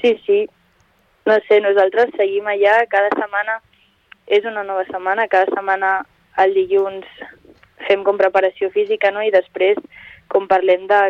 [0.00, 0.46] Sí, sí,
[1.26, 3.60] no sé, nosaltres seguim allà, cada setmana
[4.26, 5.92] és una nova setmana, cada setmana
[6.42, 7.06] el dilluns
[7.86, 9.22] fem com preparació física, no?
[9.22, 9.78] i després
[10.32, 11.00] com parlem de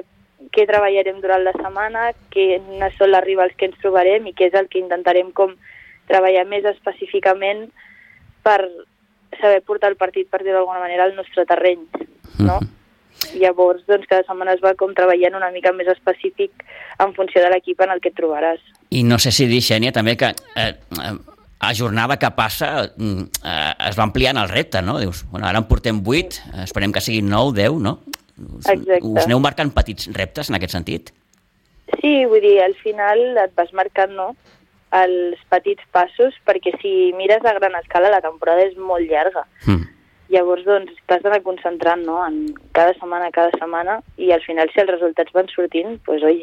[0.53, 4.59] què treballarem durant la setmana, quines són les rivals que ens trobarem i què és
[4.59, 5.55] el que intentarem com
[6.11, 7.67] treballar més específicament
[8.47, 8.61] per
[9.41, 11.83] saber portar el partit, per dir d'alguna manera, al nostre terreny,
[12.39, 12.61] no?
[12.61, 12.75] Mm -hmm.
[13.37, 16.65] Llavors, doncs, cada setmana es va com treballant una mica més específic
[17.03, 18.63] en funció de l'equip en el que et trobaràs.
[18.95, 21.15] I no sé si dir, Xènia, també que eh, eh,
[21.59, 24.99] a jornada que passa mm, eh, es va ampliant el repte, no?
[25.03, 27.99] Dius, bueno, ara en portem 8, esperem que siguin 9, 10, no?
[28.37, 29.01] Us, Exacte.
[29.03, 31.13] us aneu marcant petits reptes en aquest sentit?
[32.01, 34.35] Sí, vull dir, al final et vas marcant, no?,
[34.97, 39.43] els petits passos, perquè si mires a gran escala la temporada és molt llarga.
[39.67, 39.96] Mm
[40.33, 44.83] Llavors, doncs, t'has d'anar concentrant, no?, en cada setmana, cada setmana, i al final, si
[44.83, 46.43] els resultats van sortint, doncs, pues, oi,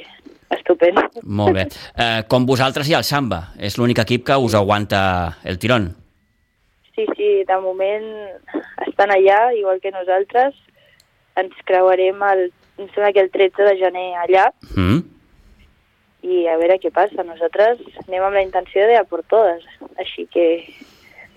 [0.55, 1.01] estupend.
[1.23, 1.65] Molt bé.
[1.99, 5.01] Eh, com vosaltres ha el Samba, és l'únic equip que us aguanta
[5.43, 5.91] el tirón.
[6.95, 8.05] Sí, sí, de moment
[8.87, 10.53] estan allà, igual que nosaltres,
[11.41, 12.45] ens creuarem el,
[12.77, 14.99] em sembla que el 13 de gener allà, mm.
[16.29, 17.25] i a veure què passa.
[17.25, 19.65] Nosaltres anem amb la intenció de a por totes,
[19.97, 20.47] així que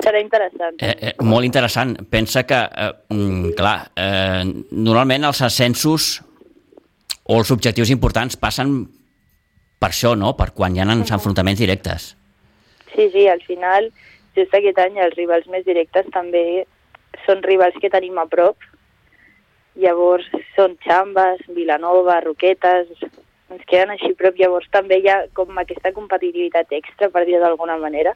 [0.02, 0.76] Serà interessant.
[0.78, 1.96] Eh, eh, molt interessant.
[2.10, 6.22] Pensa que, eh, mm, clar, eh, normalment els ascensos
[7.24, 8.86] o els objectius importants passen
[9.78, 12.14] per això, no?, per quan hi ha els enfrontaments directes.
[12.94, 13.90] Sí, sí, al final,
[14.36, 16.66] just aquest any, els rivals més directes també
[17.26, 18.56] són rivals que tenim a prop.
[19.76, 22.88] Llavors, són Xambes, Vilanova, Roquetes,
[23.50, 24.36] ens queden així prop.
[24.38, 28.14] Llavors, també hi ha com aquesta competitivitat extra, per dir d'alguna manera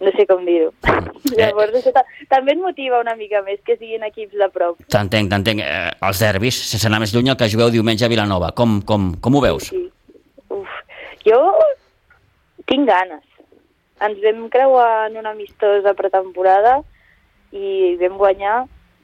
[0.00, 0.72] no sé com dir-ho.
[1.26, 1.40] Eh.
[1.40, 1.90] Llavors, això
[2.30, 4.76] també et motiva una mica més que siguin equips de prop.
[4.94, 5.62] T'entenc, t'entenc.
[5.64, 9.08] Eh, els derbis, sense anar més lluny, el que jugueu diumenge a Vilanova, com, com,
[9.18, 9.66] com ho veus?
[9.72, 10.44] Sí, sí.
[10.54, 10.76] Uf.
[11.26, 11.40] Jo
[12.70, 13.24] tinc ganes.
[14.06, 16.76] Ens vam creuar en una amistosa pretemporada
[17.50, 18.60] i vam guanyar,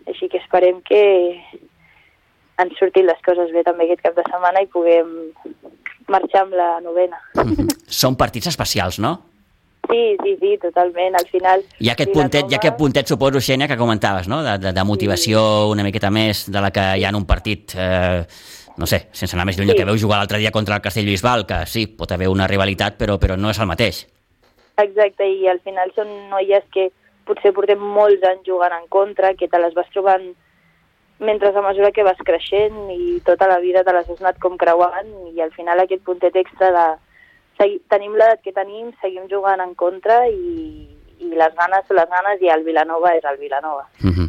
[0.07, 1.03] així que esperem que
[2.63, 5.13] han sortit les coses bé també aquest cap de setmana i puguem
[6.13, 7.19] marxar amb la novena.
[8.03, 9.17] Són partits especials, no?
[9.93, 11.15] Sí, sí, sí, totalment.
[11.19, 11.65] Al final...
[11.85, 12.51] Ha aquest puntet, nova...
[12.51, 14.41] hi ha aquest puntet suposo, Xènia, que comentaves, no?
[14.47, 15.69] De, de, de motivació sí.
[15.75, 18.25] una miqueta més de la que hi ha en un partit, eh,
[18.81, 19.77] no sé, sense anar més lluny, sí.
[19.77, 23.19] que veu jugar l'altre dia contra el Castellbisbal, que sí, pot haver una rivalitat, però,
[23.21, 24.07] però no és el mateix.
[24.81, 26.89] Exacte, i al final són noies que
[27.29, 30.33] potser portem molts anys jugant en contra, que te les vas trobant
[31.23, 34.57] mentre a mesura que vas creixent i tota la vida te les has anat com
[34.59, 36.87] creuant i al final aquest puntet extra de
[37.59, 40.87] segui, tenim l'edat que tenim, seguim jugant en contra i,
[41.23, 43.87] i les ganes són les ganes i el Vilanova és el Vilanova.
[44.03, 44.27] Uh mhm.
[44.27, 44.29] -huh.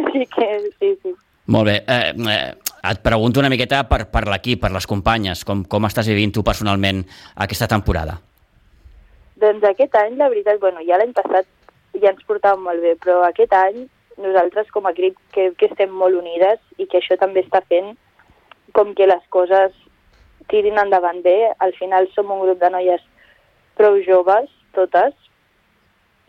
[0.06, 0.48] Així que
[0.78, 1.14] sí, sí.
[1.46, 1.82] Molt bé.
[1.86, 2.54] Eh, eh,
[2.90, 6.42] et pregunto una miqueta per, per l'equip, per les companyes, com, com estàs vivint tu
[6.42, 7.04] personalment
[7.34, 8.20] aquesta temporada?
[9.36, 11.46] Doncs aquest any, la veritat, bueno, ja l'any passat
[12.00, 13.88] ja ens portàvem molt bé, però aquest any
[14.20, 17.94] nosaltres com a equip crec que estem molt unides i que això també està fent
[18.76, 19.72] com que les coses
[20.50, 21.52] tirin endavant bé.
[21.58, 23.02] Al final som un grup de noies
[23.78, 25.14] prou joves, totes,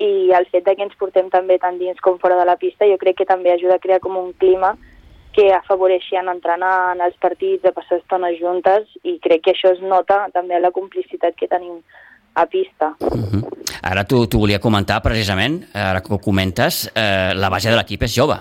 [0.01, 2.87] i el fet de que ens portem també tant dins com fora de la pista
[2.89, 4.73] jo crec que també ajuda a crear com un clima
[5.35, 9.71] que afavoreixi en entrenar en els partits, de passar estona juntes i crec que això
[9.75, 11.79] es nota també la complicitat que tenim
[12.35, 12.95] a pista.
[12.99, 13.43] Uh -huh.
[13.81, 18.15] Ara t'ho volia comentar precisament, ara que ho comentes, eh, la base de l'equip és
[18.15, 18.37] jove.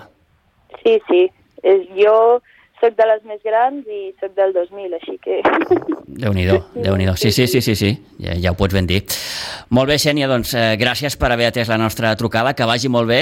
[0.83, 1.31] Sí, sí.
[1.63, 2.41] És, jo
[2.81, 5.39] sóc de les més grans i sóc del 2000, així que...
[6.21, 7.91] Déu-n'hi-do, déu nhi déu Sí, sí, sí, sí, sí.
[8.19, 9.03] Ja, ja ho pots ben dir.
[9.69, 13.09] Molt bé, Xènia, doncs eh, gràcies per haver atès la nostra trucada, que vagi molt
[13.11, 13.21] bé.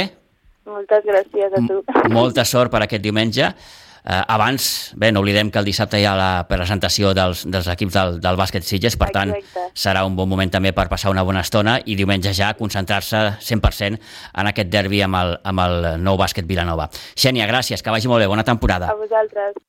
[0.70, 1.84] Moltes gràcies a tu.
[2.06, 3.52] M molta sort per aquest diumenge.
[4.06, 7.96] Eh, abans, bé, no oblidem que el dissabte hi ha la presentació dels, dels equips
[7.96, 9.72] del, del bàsquet Sitges, per tant, Exacte.
[9.78, 14.00] serà un bon moment també per passar una bona estona i diumenge ja concentrar-se 100%
[14.00, 16.90] en aquest derbi amb el, amb el nou bàsquet Vilanova.
[17.16, 18.92] Xènia, gràcies, que vagi molt bé, bona temporada.
[18.92, 19.60] A vosaltres.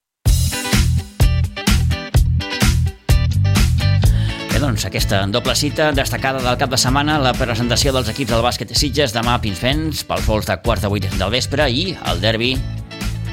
[4.60, 8.74] Doncs, aquesta doble cita destacada del cap de setmana, la presentació dels equips del bàsquet
[8.76, 12.50] Sitges demà a Pinsfens, pels vols de quart de vuit del vespre i el derbi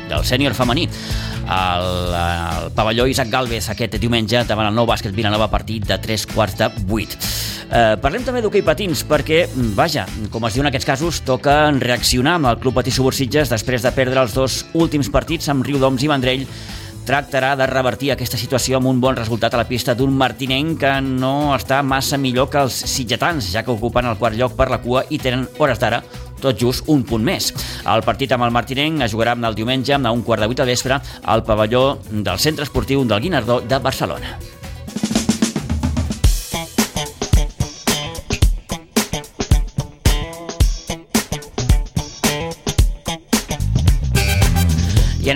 [0.09, 0.87] del sènior femení.
[1.47, 1.85] El,
[2.17, 6.57] el pavelló Isaac Galvez aquest diumenge davant el nou bàsquet Vilanova partit de 3 quarts
[6.59, 7.19] de 8.
[7.67, 9.45] Eh, parlem també d'hoquei patins perquè,
[9.75, 13.83] vaja, com es diu en aquests casos, toca reaccionar amb el Club Patí Subursitges després
[13.83, 16.45] de perdre els dos últims partits amb Riudoms i Vendrell
[17.07, 20.93] tractarà de revertir aquesta situació amb un bon resultat a la pista d'un martinenc que
[21.03, 24.81] no està massa millor que els sitgetans, ja que ocupen el quart lloc per la
[24.83, 26.01] cua i tenen hores d'ara
[26.41, 27.53] tot just un punt més.
[27.85, 30.67] El partit amb el Martinenc es jugarà el diumenge a un quart de vuit de
[30.67, 34.37] vespre al pavelló del Centre Esportiu del Guinardó de Barcelona.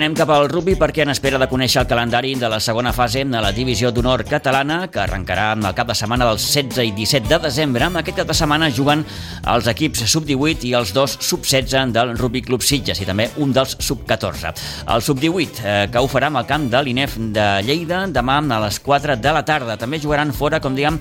[0.02, 3.20] Anem cap al rugby perquè en espera de conèixer el calendari de la segona fase
[3.22, 6.90] de la divisió d'honor catalana, que arrencarà amb el cap de setmana del 16 i
[6.96, 7.84] 17 de desembre.
[7.86, 9.04] Amb aquest cap de setmana juguen
[9.52, 13.76] els equips sub-18 i els dos sub-16 del Rugby Club Sitges i també un dels
[13.78, 14.50] sub-14.
[14.90, 18.58] El sub-18, eh, que ho farà amb el camp de l'INEF de Lleida demà a
[18.66, 19.78] les 4 de la tarda.
[19.78, 20.98] També jugaran fora, com diguem,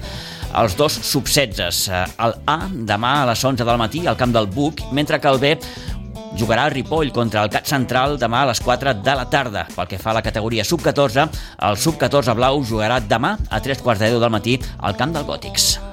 [0.62, 1.82] els dos sub-16.
[1.89, 5.32] Eh, el A demà a les 11 del matí al camp del Buc, mentre que
[5.32, 5.56] el B
[6.39, 9.67] jugarà el Ripoll contra el Cat Central demà a les 4 de la tarda.
[9.75, 11.29] Pel que fa a la categoria sub-14,
[11.69, 15.27] el sub-14 blau jugarà demà a 3 quarts de 10 del matí al camp del
[15.27, 15.90] Gòtics.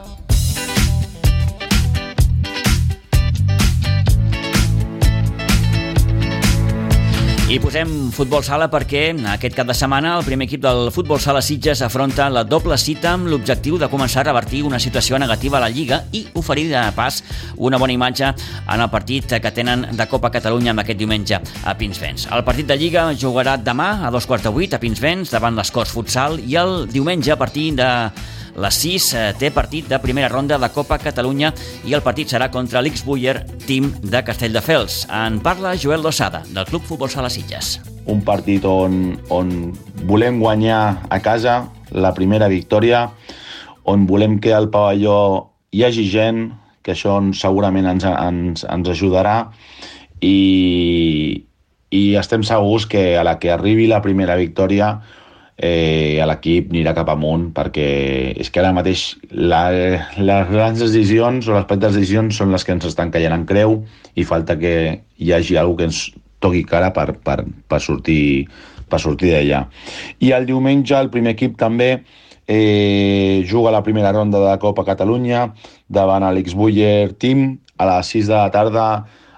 [7.49, 11.41] I posem futbol sala perquè aquest cap de setmana el primer equip del futbol sala
[11.41, 15.63] Sitges afronta la doble cita amb l'objectiu de començar a revertir una situació negativa a
[15.65, 17.23] la Lliga i oferir de pas
[17.57, 21.73] una bona imatge en el partit que tenen de Copa Catalunya amb aquest diumenge a
[21.81, 22.29] Pinsbens.
[22.29, 25.97] El partit de Lliga jugarà demà a dos quarts de vuit a Pinsbens davant l'Escors
[25.97, 27.89] Futsal i el diumenge a partir de
[28.59, 31.53] les 6 eh, té partit de primera ronda de Copa Catalunya
[31.87, 33.37] i el partit serà contra l'X-Buller
[33.67, 35.05] Team de Castelldefels.
[35.15, 37.79] En parla Joel Dosada, del Club Futbol Sala Sitges.
[38.11, 39.53] Un partit on, on
[40.09, 41.61] volem guanyar a casa
[41.93, 43.09] la primera victòria,
[43.89, 45.19] on volem que al pavelló
[45.71, 46.49] hi hagi gent,
[46.83, 49.37] que això segurament ens, ens, ens ajudarà
[50.25, 51.45] i,
[51.93, 54.95] i estem segurs que a la que arribi la primera victòria
[55.59, 57.89] eh, l'equip anirà cap amunt perquè
[58.39, 59.65] és que ara mateix la,
[60.17, 63.81] les grans decisions o les petites decisions són les que ens estan caient en creu
[64.15, 64.75] i falta que
[65.19, 66.05] hi hagi alguna que ens
[66.39, 68.47] toqui cara per, per, per sortir,
[68.89, 69.65] per sortir d'allà.
[70.23, 71.91] I el diumenge el primer equip també
[72.47, 75.49] eh, juga la primera ronda de Copa Catalunya
[75.91, 78.89] davant l'X-Buller Team a les 6 de la tarda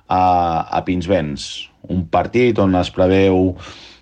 [0.06, 0.22] a,
[0.68, 1.70] a Pinsbens.
[1.88, 3.54] Un partit on es preveu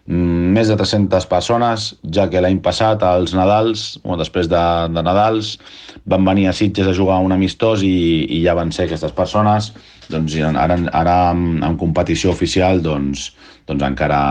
[0.08, 4.62] més de 300 persones, ja que l'any passat, als Nadals, o després de,
[4.94, 5.56] de Nadals,
[6.08, 9.72] van venir a Sitges a jugar un amistós i, i ja van ser aquestes persones.
[10.08, 13.28] Doncs ara, ara en, en competició oficial doncs,
[13.68, 14.22] doncs encara,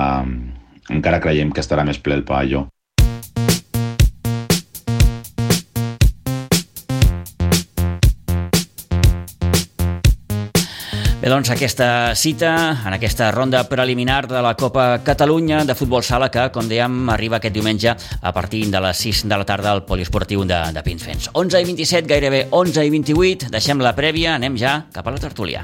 [0.90, 2.66] encara creiem que estarà més ple el pavelló.
[11.38, 16.48] Doncs aquesta cita, en aquesta ronda preliminar de la Copa Catalunya de futbol sala que,
[16.50, 20.48] com dèiem, arriba aquest diumenge a partir de les 6 de la tarda al poliesportiu
[20.50, 21.30] de, de Pinsfens.
[21.38, 25.22] 11 i 27, gairebé 11 i 28, deixem la prèvia, anem ja cap a la
[25.22, 25.62] tertúlia.